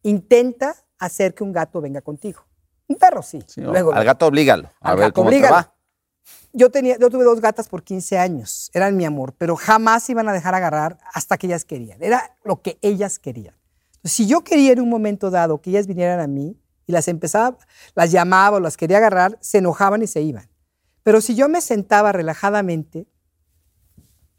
[0.03, 2.43] Intenta hacer que un gato venga contigo.
[2.89, 3.41] Un perro sí.
[3.47, 4.73] Sí, luego, al gato oblígalo.
[4.81, 5.55] A Al ver gato cómo oblígalo.
[5.55, 5.75] te va.
[6.53, 10.29] yo, tenía, yo tuve dos gatas por 15 años, eran mi amor, pero jamás iban
[10.29, 12.03] a dejar agarrar hasta que ellas querían.
[12.03, 13.55] Era lo que ellas querían.
[13.95, 17.07] Entonces, si yo quería en un momento dado que ellas vinieran a mí y las
[17.07, 17.59] empezaba,
[17.95, 20.51] las llamaba o las quería agarrar, se enojaban y se iban.
[21.05, 23.07] Pero si yo me sentaba relajadamente,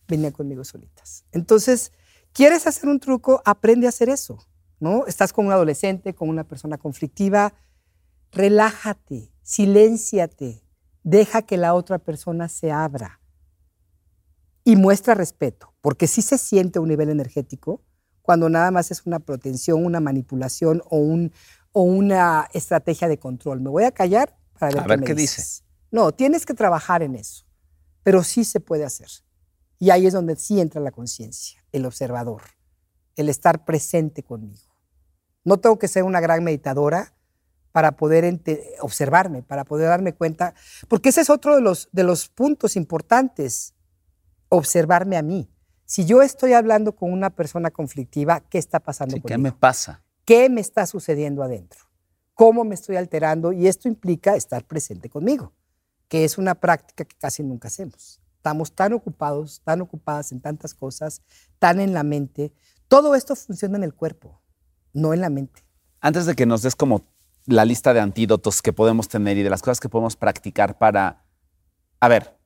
[0.08, 1.24] venían conmigo solitas.
[1.32, 1.94] Entonces,
[2.34, 3.42] ¿quieres hacer un truco?
[3.46, 4.40] Aprende a hacer eso,
[4.80, 5.06] ¿no?
[5.06, 7.54] Estás con un adolescente, con una persona conflictiva,
[8.32, 10.64] relájate, silénciate,
[11.04, 13.22] deja que la otra persona se abra
[14.64, 17.84] y muestra respeto, porque sí se siente un nivel energético
[18.24, 21.32] cuando nada más es una protección, una manipulación o, un,
[21.74, 23.62] o una estrategia de control.
[23.62, 25.65] Me voy a callar para ver, A qué, ver me qué dices.
[25.96, 27.46] No, tienes que trabajar en eso,
[28.04, 29.08] pero sí se puede hacer.
[29.80, 32.42] Y ahí es donde sí entra la conciencia, el observador,
[33.16, 34.76] el estar presente conmigo.
[35.46, 37.16] No tengo que ser una gran meditadora
[37.72, 38.42] para poder
[38.82, 40.54] observarme, para poder darme cuenta,
[40.90, 43.74] porque ese es otro de los, de los puntos importantes,
[44.50, 45.50] observarme a mí.
[45.86, 49.56] Si yo estoy hablando con una persona conflictiva, ¿qué está pasando Sí, ¿Qué conmigo?
[49.56, 50.04] me pasa?
[50.26, 51.80] ¿Qué me está sucediendo adentro?
[52.34, 53.54] ¿Cómo me estoy alterando?
[53.54, 55.54] Y esto implica estar presente conmigo,
[56.08, 58.22] que es una práctica que casi nunca hacemos.
[58.38, 61.22] Estamos tan ocupados, tan ocupadas en tantas cosas,
[61.60, 62.54] tan en la mente.
[62.88, 64.42] Todo esto funciona en el cuerpo,
[64.94, 65.64] no en la mente.
[66.00, 67.08] Antes de que nos des como
[67.46, 71.26] la lista de antídotos que podemos tener y de las cosas que podemos practicar para...
[72.00, 72.38] A ver,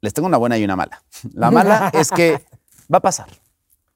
[0.00, 1.02] les tengo una buena y una mala.
[1.32, 2.44] La mala es que
[2.92, 3.28] va a pasar.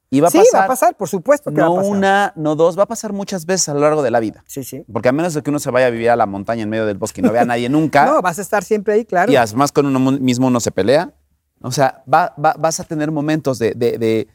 [0.09, 1.97] Y va a sí, pasar, va a pasar, por supuesto que no va a pasar.
[1.97, 4.43] una, no dos, va a pasar muchas veces a lo largo de la vida.
[4.47, 4.85] Sí, sí.
[4.91, 6.85] Porque a menos de que uno se vaya a vivir a la montaña en medio
[6.85, 9.31] del bosque y no vea a nadie nunca, No, vas a estar siempre ahí, claro.
[9.31, 11.13] y además con uno mismo uno se pelea,
[11.61, 14.27] o sea, va- va- vas a tener momentos de, de- de-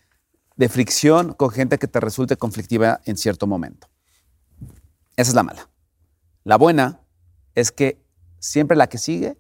[0.56, 3.88] de fricción con gente que te resulte conflictiva en cierto momento.
[5.16, 5.68] Esa es la mala.
[6.44, 7.00] La buena
[7.54, 8.02] es que
[8.38, 9.38] siempre la que sigue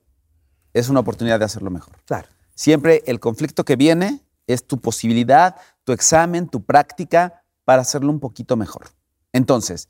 [0.72, 1.96] es una oportunidad de hacerlo mejor.
[2.06, 2.28] Claro.
[2.54, 8.20] Siempre el conflicto que viene es tu posibilidad, tu examen, tu práctica para hacerlo un
[8.20, 8.88] poquito mejor.
[9.32, 9.88] Entonces,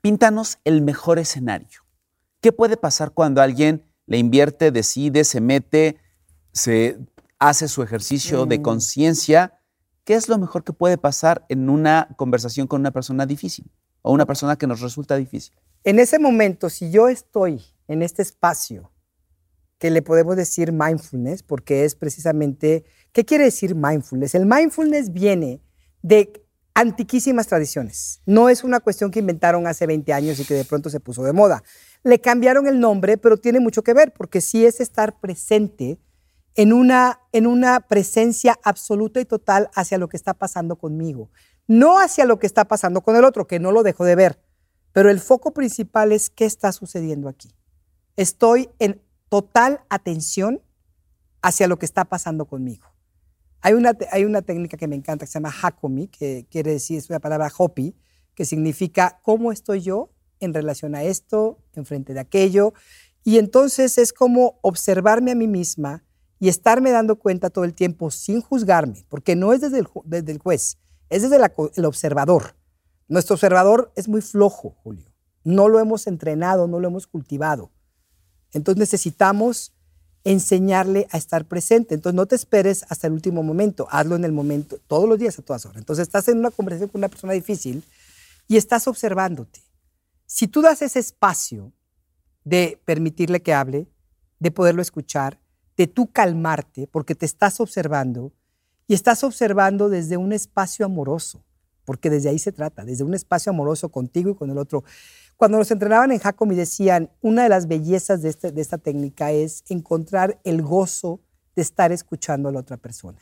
[0.00, 1.80] píntanos el mejor escenario.
[2.40, 5.98] ¿Qué puede pasar cuando alguien le invierte, decide, se mete,
[6.52, 6.98] se
[7.38, 8.62] hace su ejercicio de Mm.
[8.62, 9.58] conciencia?
[10.04, 13.70] ¿Qué es lo mejor que puede pasar en una conversación con una persona difícil
[14.02, 15.54] o una persona que nos resulta difícil?
[15.84, 18.90] En ese momento, si yo estoy en este espacio
[19.78, 24.34] que le podemos decir mindfulness, porque es precisamente, ¿qué quiere decir mindfulness?
[24.34, 25.62] El mindfulness viene
[26.02, 26.44] de
[26.74, 28.22] antiquísimas tradiciones.
[28.26, 31.22] No es una cuestión que inventaron hace 20 años y que de pronto se puso
[31.22, 31.62] de moda.
[32.02, 35.98] Le cambiaron el nombre, pero tiene mucho que ver, porque sí es estar presente
[36.54, 41.30] en una, en una presencia absoluta y total hacia lo que está pasando conmigo.
[41.66, 44.42] No hacia lo que está pasando con el otro, que no lo dejo de ver.
[44.92, 47.54] Pero el foco principal es qué está sucediendo aquí.
[48.16, 50.62] Estoy en total atención
[51.42, 52.89] hacia lo que está pasando conmigo.
[53.62, 56.98] Hay una, hay una técnica que me encanta que se llama Hakomi, que quiere decir,
[56.98, 57.94] es una palabra Hopi,
[58.34, 62.72] que significa cómo estoy yo en relación a esto, en frente de aquello.
[63.22, 66.04] Y entonces es como observarme a mí misma
[66.38, 70.32] y estarme dando cuenta todo el tiempo sin juzgarme, porque no es desde el, desde
[70.32, 70.78] el juez,
[71.10, 72.56] es desde el observador.
[73.08, 75.12] Nuestro observador es muy flojo, Julio.
[75.44, 77.72] No lo hemos entrenado, no lo hemos cultivado.
[78.52, 79.74] Entonces necesitamos
[80.24, 81.94] enseñarle a estar presente.
[81.94, 85.38] Entonces no te esperes hasta el último momento, hazlo en el momento, todos los días,
[85.38, 85.78] a todas horas.
[85.78, 87.84] Entonces estás en una conversación con una persona difícil
[88.48, 89.60] y estás observándote.
[90.26, 91.72] Si tú das ese espacio
[92.44, 93.86] de permitirle que hable,
[94.38, 95.40] de poderlo escuchar,
[95.76, 98.32] de tú calmarte, porque te estás observando
[98.86, 101.44] y estás observando desde un espacio amoroso,
[101.84, 104.84] porque desde ahí se trata, desde un espacio amoroso contigo y con el otro.
[105.40, 108.76] Cuando nos entrenaban en Jacom y decían, una de las bellezas de, este, de esta
[108.76, 111.22] técnica es encontrar el gozo
[111.56, 113.18] de estar escuchando a la otra persona.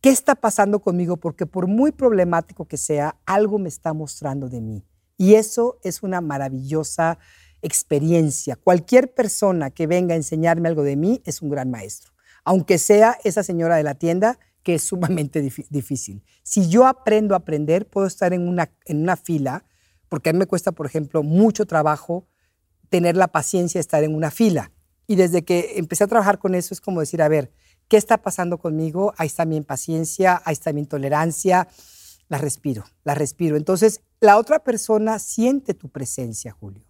[0.00, 1.16] ¿Qué está pasando conmigo?
[1.16, 4.84] Porque por muy problemático que sea, algo me está mostrando de mí.
[5.16, 7.18] Y eso es una maravillosa
[7.60, 8.54] experiencia.
[8.54, 12.12] Cualquier persona que venga a enseñarme algo de mí es un gran maestro,
[12.44, 16.22] aunque sea esa señora de la tienda que es sumamente difícil.
[16.44, 19.64] Si yo aprendo a aprender, puedo estar en una, en una fila,
[20.08, 22.26] porque a mí me cuesta, por ejemplo, mucho trabajo
[22.88, 24.72] tener la paciencia de estar en una fila.
[25.06, 27.52] Y desde que empecé a trabajar con eso es como decir, a ver,
[27.88, 29.14] ¿qué está pasando conmigo?
[29.16, 31.68] Ahí está mi impaciencia, ahí está mi intolerancia,
[32.28, 33.56] la respiro, la respiro.
[33.56, 36.88] Entonces, la otra persona siente tu presencia, Julio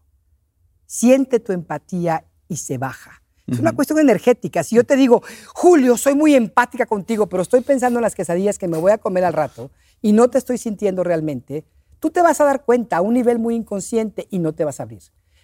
[0.88, 3.22] siente tu empatía y se baja.
[3.46, 4.62] Es una cuestión energética.
[4.62, 5.22] Si yo te digo,
[5.54, 8.98] Julio, soy muy empática contigo, pero estoy pensando en las quesadillas que me voy a
[8.98, 9.70] comer al rato
[10.02, 11.64] y no te estoy sintiendo realmente,
[12.00, 14.80] tú te vas a dar cuenta a un nivel muy inconsciente y no te vas
[14.80, 15.02] a abrir.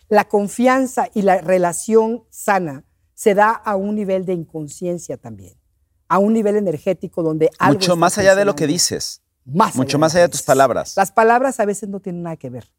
[0.09, 2.85] La confianza y la relación sana
[3.15, 5.55] se da a un nivel de inconsciencia también,
[6.09, 9.23] a un nivel energético donde algo Mucho más allá de lo que dices.
[9.45, 10.95] Mucho más allá de tus palabras.
[10.97, 12.71] Las palabras a veces no tienen nada que ver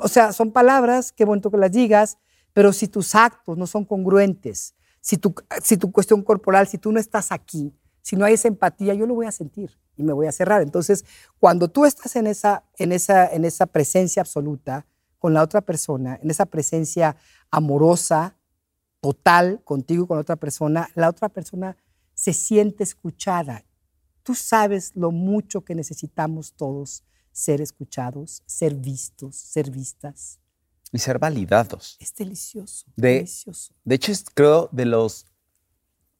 [0.00, 2.18] o sea, son palabras, qué bonito que las digas,
[2.52, 6.90] pero si tus actos no son congruentes, si tu, si tu cuestión corporal, si tú
[6.90, 10.12] no estás aquí, si no hay esa empatía, yo lo voy a sentir y me
[10.12, 10.62] voy a cerrar.
[10.62, 11.04] Entonces,
[11.38, 14.86] cuando tú estás en esa, en esa, en esa presencia absoluta
[15.18, 17.16] con la otra persona, en esa presencia
[17.50, 18.36] amorosa,
[19.00, 21.76] total contigo y con la otra persona, la otra persona
[22.14, 23.64] se siente escuchada.
[24.22, 27.04] Tú sabes lo mucho que necesitamos todos
[27.38, 30.40] ser escuchados, ser vistos, ser vistas.
[30.90, 31.96] Y ser validados.
[32.00, 32.86] Es delicioso.
[32.96, 33.72] De, delicioso.
[33.84, 35.26] de hecho, es creo de los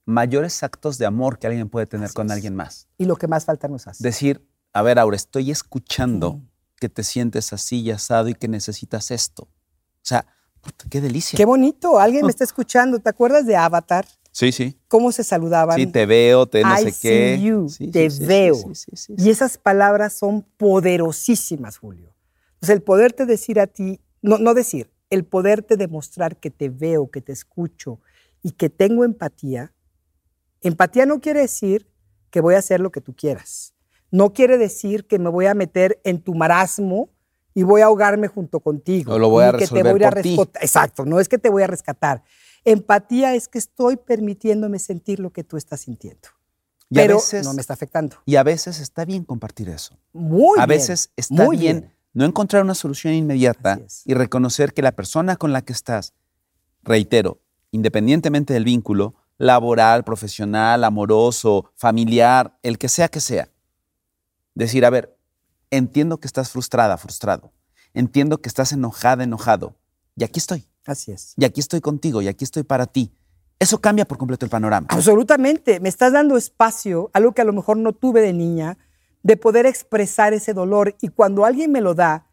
[0.09, 2.89] mayores actos de amor que alguien puede tener con alguien más.
[2.97, 4.03] Y lo que más falta nos hace.
[4.03, 4.43] Decir,
[4.73, 6.41] a ver, Aura, estoy escuchando
[6.81, 9.43] que te sientes así y asado y que necesitas esto.
[9.43, 9.49] O
[10.09, 10.25] sea,
[10.89, 11.37] qué delicia.
[11.37, 12.99] Qué bonito, alguien me está escuchando.
[13.01, 14.07] ¿Te acuerdas de Avatar?
[14.33, 14.79] Sí, sí.
[14.89, 15.77] ¿Cómo se saludaban?
[15.77, 17.39] Sí, te veo, te no sé qué.
[17.43, 18.57] You, te veo.
[19.09, 22.15] y esas palabras son poderosísimas, Julio.
[22.55, 27.11] Entonces, el poderte decir a ti, no, no decir, el poderte demostrar que te veo,
[27.11, 28.01] que te escucho
[28.43, 29.75] y que tengo empatía.
[30.63, 31.89] Empatía no quiere decir
[32.31, 33.75] que voy a hacer lo que tú quieras.
[34.11, 37.11] No quiere decir que me voy a meter en tu marasmo
[37.55, 39.13] y voy a ahogarme junto contigo.
[39.13, 40.63] No lo voy a resolver que te voy a rescatar.
[40.63, 42.23] Exacto, no es que te voy a rescatar.
[42.65, 46.29] Empatía es que estoy permitiéndome sentir lo que tú estás sintiendo.
[46.91, 48.17] pero no me está afectando.
[48.25, 49.99] Y a veces está bien compartir eso.
[50.13, 50.63] Muy bien.
[50.63, 55.53] A veces está bien, no encontrar una solución inmediata y reconocer que la persona con
[55.53, 56.15] la que estás,
[56.83, 57.41] reitero,
[57.71, 63.49] independientemente del vínculo, laboral, profesional, amoroso, familiar, el que sea que sea,
[64.55, 65.17] decir, a ver,
[65.71, 67.53] entiendo que estás frustrada, frustrado,
[67.95, 69.77] entiendo que estás enojada, enojado,
[70.17, 70.69] y aquí estoy.
[70.85, 71.35] Así es.
[71.37, 73.13] Y aquí estoy contigo y aquí estoy para ti.
[73.59, 74.87] Eso cambia por completo el panorama.
[74.91, 75.81] Absolutamente.
[75.81, 78.79] Me estás dando espacio, algo que a lo mejor no tuve de niña,
[79.23, 80.97] de poder expresar ese dolor.
[81.01, 82.28] Y cuando alguien me lo da,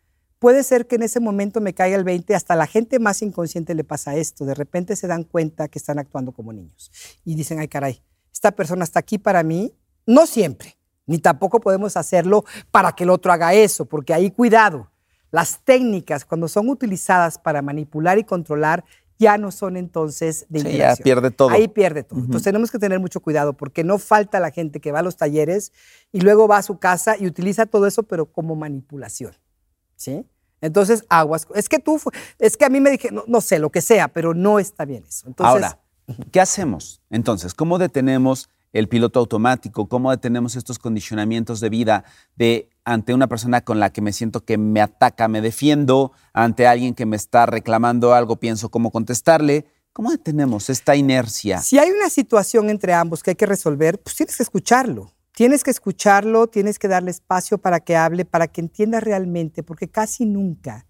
[0.46, 2.36] puede ser que en ese momento me caiga el 20.
[2.36, 4.46] Hasta la gente más inconsciente le pasa esto.
[4.46, 6.92] De repente se dan cuenta que están actuando como niños.
[7.24, 9.74] Y dicen, ay caray, esta persona está aquí para mí.
[10.06, 10.78] No siempre.
[11.08, 14.92] Ni tampoco podemos hacerlo para que el otro haga eso, porque ahí cuidado
[15.32, 18.86] las técnicas, cuando son utilizadas para manipular y controlar,
[19.18, 21.50] ya no son entonces de sí, ya pierde todo.
[21.50, 22.20] Ahí pierde todo.
[22.20, 25.18] Entonces tenemos que tener mucho cuidado porque no falta la gente que va a los
[25.18, 25.72] talleres
[26.12, 29.34] y luego va a su casa y utiliza todo eso, pero como manipulación.
[29.96, 30.24] ¿Sí?
[30.66, 31.48] Entonces, aguas.
[31.56, 32.00] Es que tú,
[32.40, 35.04] es que a mí me dije, no, sé, lo que sea, pero no está bien
[35.08, 35.28] eso.
[35.38, 35.80] Ahora,
[36.32, 37.02] ¿qué hacemos?
[37.10, 39.88] Entonces, ¿cómo detenemos el piloto automático?
[39.88, 42.04] ¿Cómo detenemos estos condicionamientos de vida
[42.36, 46.68] de ante una persona con la que me siento que me ataca, me defiendo, ante
[46.68, 49.66] alguien que me está reclamando algo, pienso cómo contestarle.
[49.94, 51.62] ¿Cómo detenemos esta inercia?
[51.62, 55.15] Si hay una situación entre ambos que hay que resolver, pues tienes que escucharlo.
[55.36, 59.90] Tienes que escucharlo, tienes que darle espacio para que hable, para que entienda realmente, porque
[59.90, 60.88] casi nunca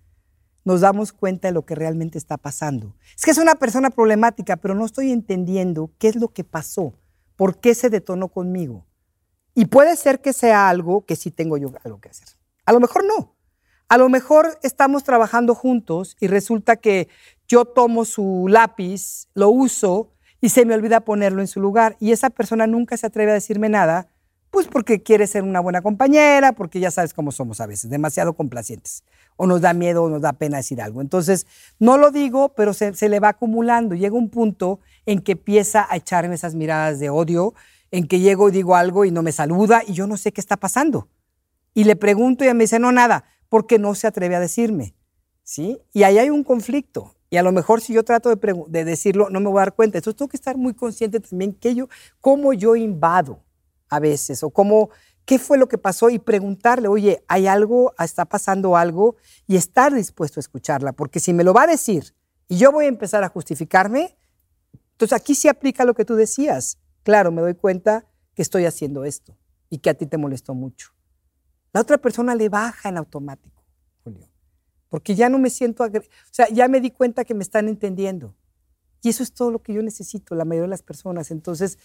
[0.63, 2.95] nos damos cuenta de lo que realmente está pasando.
[3.17, 6.93] Es que es una persona problemática, pero no estoy entendiendo qué es lo que pasó,
[7.35, 8.85] por qué se detonó conmigo.
[9.55, 12.27] Y puede ser que sea algo que sí tengo yo algo que hacer.
[12.67, 13.35] A lo mejor no.
[13.89, 17.07] A lo mejor estamos trabajando juntos y resulta que
[17.47, 22.11] yo tomo su lápiz, lo uso y se me olvida ponerlo en su lugar y
[22.11, 24.11] esa persona nunca se atreve a decirme nada
[24.55, 28.31] pues porque quiere ser una buena compañera, porque ya sabes cómo somos a veces, demasiado
[28.35, 29.03] complacientes.
[29.35, 31.01] O nos da miedo o nos da pena decir algo.
[31.01, 31.45] Entonces,
[31.77, 33.95] no lo digo, pero se, le va acumulando.
[33.95, 37.53] Llega un punto en que empieza a echarme esas miradas de odio,
[37.91, 40.39] en que llego y digo algo y no me saluda y yo no sé qué
[40.39, 41.09] está pasando.
[41.73, 44.95] Y le pregunto y ella me dice, no, nada, porque no se atreve a decirme.
[45.43, 45.79] ¿Sí?
[45.91, 47.13] Y ahí hay un conflicto.
[47.29, 49.73] Y a lo mejor si yo trato de, de decirlo, no me voy a dar
[49.73, 49.97] cuenta.
[49.97, 51.89] Entonces tengo que estar muy consciente también que yo,
[52.21, 53.41] cómo yo invado
[53.95, 54.89] a veces, o cómo,
[55.25, 59.15] qué fue lo que pasó y preguntarle, oye, ¿hay algo, está pasando algo?
[59.47, 62.13] Y estar dispuesto a escucharla, porque si me lo va a decir
[62.47, 64.17] y yo voy a empezar a justificarme,
[64.91, 66.77] entonces aquí sí aplica lo que tú decías.
[67.03, 69.35] Claro, me doy cuenta que estoy haciendo esto
[69.69, 70.91] y que a ti te molestó mucho.
[71.73, 73.63] La otra persona le baja en automático,
[74.03, 74.29] Julio,
[74.89, 75.89] porque ya no me siento, o
[76.31, 78.33] sea, ya me di cuenta que me están entendiendo.
[79.01, 81.31] Y eso es todo lo que yo necesito, la mayoría de las personas.
[81.31, 81.77] Entonces,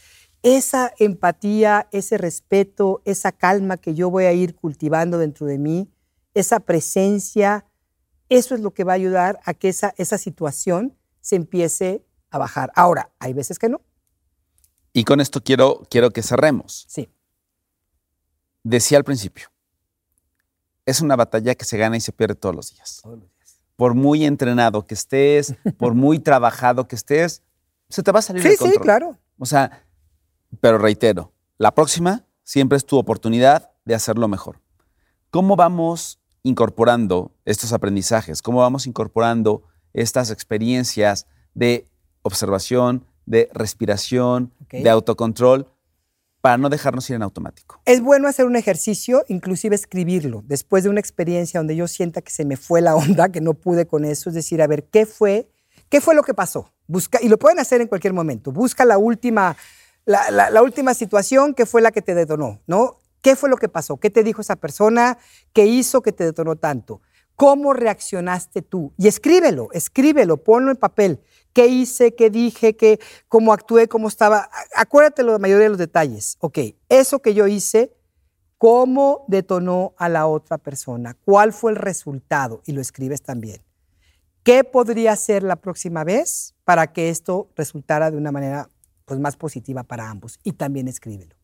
[0.43, 5.91] esa empatía, ese respeto, esa calma que yo voy a ir cultivando dentro de mí,
[6.33, 7.67] esa presencia,
[8.29, 12.39] eso es lo que va a ayudar a que esa, esa situación se empiece a
[12.39, 12.73] bajar.
[12.75, 13.83] Ahora, hay veces que no.
[14.93, 16.87] Y con esto quiero, quiero que cerremos.
[16.89, 17.09] Sí.
[18.63, 19.49] Decía al principio,
[20.87, 23.01] es una batalla que se gana y se pierde todos los días.
[23.03, 23.40] Todos los días
[23.81, 27.43] por muy entrenado que estés, por muy trabajado que estés,
[27.89, 28.73] se te va a salir sí, control.
[28.73, 29.17] Sí, claro.
[29.39, 29.87] O sea,
[30.61, 34.61] pero reitero, la próxima siempre es tu oportunidad de hacerlo mejor.
[35.31, 38.43] ¿Cómo vamos incorporando estos aprendizajes?
[38.43, 39.63] ¿Cómo vamos incorporando
[39.95, 41.89] estas experiencias de
[42.21, 45.73] observación, de respiración, de autocontrol
[46.41, 47.81] para no dejarnos ir en automático.
[47.85, 52.31] Es bueno hacer un ejercicio, inclusive escribirlo, después de una experiencia donde yo sienta que
[52.31, 55.07] se me fue la onda, que no pude con eso, es decir, a ver, ¿qué
[55.07, 55.51] fue?
[55.89, 56.73] ¿Qué fue lo que pasó?
[56.87, 58.53] Busca, y lo pueden hacer en cualquier momento.
[58.53, 59.57] Busca la última,
[60.07, 62.99] la, última situación que fue la que te detonó, ¿no?
[63.23, 63.99] ¿Qué fue lo que pasó?
[63.99, 65.19] ¿Qué te dijo esa persona?
[65.53, 67.03] ¿Qué hizo que te detonó tanto?
[67.41, 68.93] ¿Cómo reaccionaste tú?
[68.99, 71.23] Y escríbelo, escríbelo, ponlo en papel
[71.55, 74.51] qué hice, qué dije, qué, cómo actué, cómo estaba.
[74.77, 76.37] Acuérdate la mayoría de los detalles.
[76.41, 76.59] Ok,
[76.91, 77.97] eso que yo hice,
[78.59, 83.63] cómo detonó a la otra persona, cuál fue el resultado, y lo escribes también.
[84.43, 88.69] ¿Qué podría ser la próxima vez para que esto resultara de una manera
[89.07, 90.39] pues, más positiva para ambos?
[90.43, 91.40] Y también escríbelo.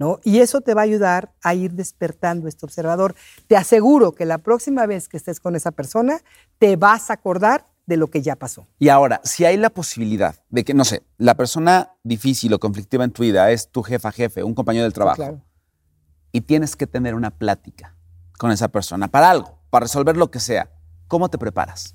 [0.00, 0.18] ¿No?
[0.24, 3.14] Y eso te va a ayudar a ir despertando este observador.
[3.46, 6.22] Te aseguro que la próxima vez que estés con esa persona,
[6.58, 8.66] te vas a acordar de lo que ya pasó.
[8.78, 13.04] Y ahora, si hay la posibilidad de que, no sé, la persona difícil o conflictiva
[13.04, 15.42] en tu vida es tu jefa, jefe, un compañero del trabajo,
[16.32, 17.94] y tienes que tener una plática
[18.38, 20.70] con esa persona para algo, para resolver lo que sea,
[21.08, 21.94] ¿cómo te preparas?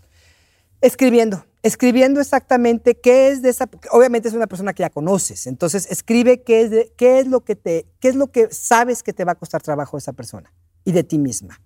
[0.80, 5.88] Escribiendo, escribiendo exactamente qué es de esa, obviamente es una persona que ya conoces, entonces
[5.90, 9.14] escribe qué es, de, qué es lo que te, qué es lo que sabes que
[9.14, 10.54] te va a costar trabajo esa persona
[10.84, 11.62] y de ti misma,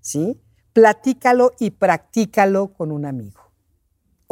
[0.00, 0.40] ¿sí?
[0.72, 3.42] Platícalo y practícalo con un amigo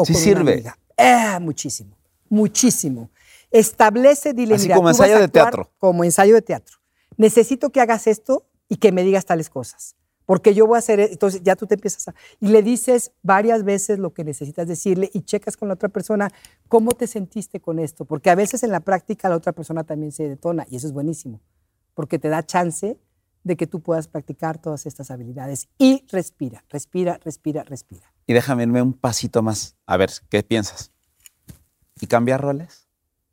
[0.05, 0.65] sí sirve.
[0.97, 1.97] Eh, muchísimo,
[2.29, 3.11] muchísimo.
[3.51, 5.71] Establece, dile, Así como ensayo de teatro.
[5.79, 6.79] Como ensayo de teatro.
[7.17, 9.97] Necesito que hagas esto y que me digas tales cosas.
[10.31, 12.15] Porque yo voy a hacer, entonces ya tú te empiezas a...
[12.39, 16.31] Y le dices varias veces lo que necesitas decirle y checas con la otra persona
[16.69, 18.05] cómo te sentiste con esto.
[18.05, 20.93] Porque a veces en la práctica la otra persona también se detona y eso es
[20.93, 21.41] buenísimo.
[21.95, 22.97] Porque te da chance
[23.43, 25.69] de que tú puedas practicar todas estas habilidades.
[25.79, 28.13] Y respira, respira, respira, respira.
[28.29, 29.75] Y déjame irme un pasito más.
[29.85, 30.93] A ver, ¿qué piensas?
[32.01, 32.87] ¿Y cambiar roles?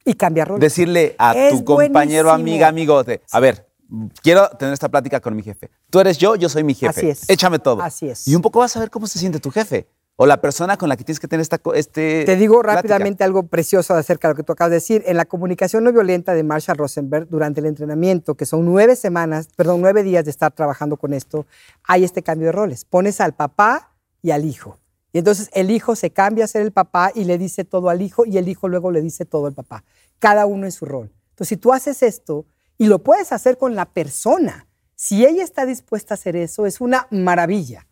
[0.03, 0.61] Y cambiar roles.
[0.61, 3.66] Decirle a tu compañero, amiga, amigote, a ver,
[4.21, 5.69] quiero tener esta plática con mi jefe.
[5.89, 6.99] Tú eres yo, yo soy mi jefe.
[6.99, 7.29] Así es.
[7.29, 7.81] Échame todo.
[7.81, 8.27] Así es.
[8.27, 10.89] Y un poco vas a ver cómo se siente tu jefe o la persona con
[10.89, 14.35] la que tienes que tener esta este Te digo rápidamente algo precioso acerca de lo
[14.35, 15.03] que tú acabas de decir.
[15.05, 19.47] En la comunicación no violenta de Marshall Rosenberg, durante el entrenamiento, que son nueve semanas,
[19.55, 21.45] perdón, nueve días de estar trabajando con esto,
[21.83, 22.83] hay este cambio de roles.
[22.83, 24.79] Pones al papá y al hijo.
[25.13, 28.01] Y entonces el hijo se cambia a ser el papá y le dice todo al
[28.01, 29.83] hijo y el hijo luego le dice todo al papá.
[30.17, 31.11] Cada uno en su rol.
[31.29, 32.47] Entonces, si tú haces esto
[32.77, 36.81] y lo puedes hacer con la persona, si ella está dispuesta a hacer eso, es
[36.81, 37.87] una maravilla.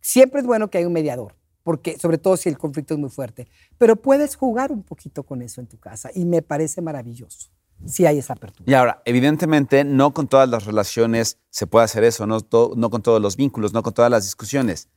[0.00, 3.10] Siempre es bueno que haya un mediador porque sobre todo si el conflicto es muy
[3.10, 3.48] fuerte.
[3.78, 7.50] Pero puedes jugar un poquito con eso en tu casa y me parece maravilloso
[7.86, 8.70] si hay esa apertura.
[8.70, 12.38] Y ahora, evidentemente, no con todas las relaciones se puede hacer eso, no,
[12.76, 14.88] no con todos los vínculos, no con todas las discusiones.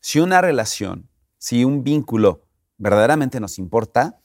[0.00, 2.42] si una relación, si un vínculo
[2.76, 4.18] verdaderamente nos importa,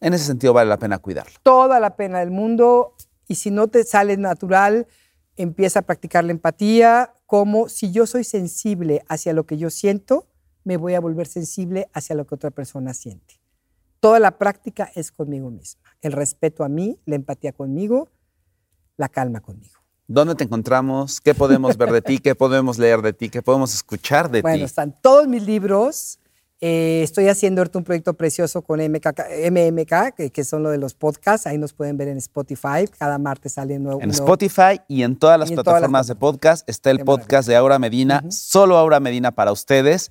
[0.00, 1.32] en ese sentido vale la pena cuidarlo.
[1.42, 2.94] Toda la pena del mundo
[3.28, 4.86] y si no te sale natural,
[5.36, 10.26] empieza a practicar la empatía, como si yo soy sensible hacia lo que yo siento,
[10.64, 13.40] me voy a volver sensible hacia lo que otra persona siente.
[14.00, 15.82] Toda la práctica es conmigo misma.
[16.00, 18.08] El respeto a mí, la empatía conmigo,
[18.96, 19.78] la calma conmigo.
[20.06, 21.20] ¿Dónde te encontramos?
[21.20, 22.18] ¿Qué podemos ver de ti?
[22.18, 23.28] ¿Qué podemos leer de ti?
[23.28, 24.64] ¿Qué podemos escuchar de Bueno, ti?
[24.64, 26.18] están todos mis libros.
[26.60, 30.78] Eh, estoy haciendo ahorita un proyecto precioso con MKK MMK, que, que son lo de
[30.78, 31.46] los podcasts.
[31.46, 32.88] Ahí nos pueden ver en Spotify.
[32.98, 34.02] Cada martes sale un nuevo.
[34.02, 37.54] En Spotify y en todas las todas plataformas de podcast está el Qué podcast de
[37.54, 40.10] Aura Medina, solo Aura Medina para ustedes.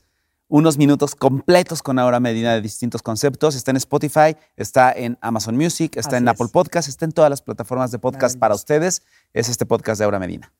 [0.49, 3.53] Unos minutos completos con Aura Medina de distintos conceptos.
[3.53, 6.33] Está en Spotify, está en Amazon Music, está Así en es.
[6.33, 9.01] Apple Podcast, está en todas las plataformas de podcast para ustedes.
[9.33, 10.53] Es este podcast de Aura Medina.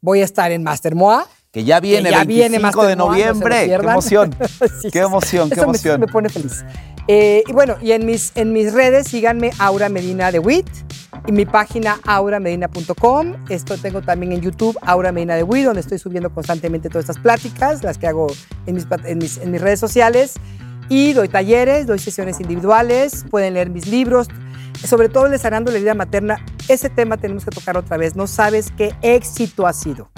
[0.00, 1.28] Voy a estar en Master Moa.
[1.52, 3.66] Que ya viene, que ya 25 viene de no se lo noviembre.
[3.66, 4.36] ¡Qué emoción!
[4.80, 6.00] Sí, ¡Qué sí, emoción, qué Eso emoción!
[6.00, 6.64] Me, pone feliz.
[7.08, 10.68] Eh, y bueno, y en mis, en mis redes síganme Aura Medina de WIT
[11.26, 13.34] y mi página auramedina.com.
[13.48, 17.18] Esto tengo también en YouTube Aura Medina de WIT, donde estoy subiendo constantemente todas estas
[17.18, 18.28] pláticas, las que hago
[18.66, 20.34] en mis, en mis, en mis redes sociales.
[20.88, 24.28] Y doy talleres, doy sesiones individuales, pueden leer mis libros.
[24.86, 28.14] Sobre todo el de sanando la herida materna, ese tema tenemos que tocar otra vez.
[28.14, 30.10] No sabes qué éxito ha sido.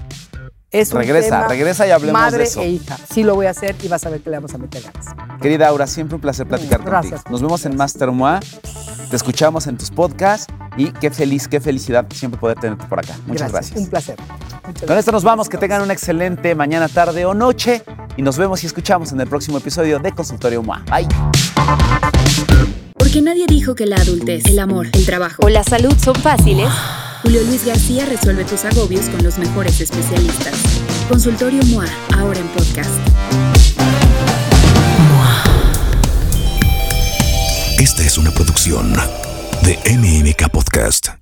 [0.73, 2.61] Es un Regresa, tema regresa y hablemos de eso.
[2.63, 2.97] e hija.
[3.13, 5.07] Sí lo voy a hacer y vas a ver que le vamos a meter ganas.
[5.43, 7.13] Querida Aura, siempre un placer platicar Mm, Gracias.
[7.23, 7.31] contigo.
[7.31, 8.41] Nos vemos en Master Moa.
[9.11, 10.47] Te escuchamos en tus podcasts
[10.79, 13.15] y qué feliz, qué felicidad siempre poder tenerte por acá.
[13.27, 13.79] Muchas gracias.
[13.79, 14.17] Un placer.
[14.67, 15.51] Muchas Con esto nos vamos.
[15.51, 17.83] Que tengan una excelente mañana, tarde o noche.
[18.17, 20.83] Y nos vemos y escuchamos en el próximo episodio de Consultorio MOA.
[20.91, 21.07] Bye.
[22.97, 26.69] Porque nadie dijo que la adultez, el amor, el trabajo o la salud son fáciles,
[27.23, 30.55] Julio Luis García resuelve tus agobios con los mejores especialistas.
[31.09, 31.87] Consultorio MOA,
[32.19, 32.91] ahora en podcast.
[37.79, 38.93] Esta es una producción
[39.63, 41.22] de MMK Podcast.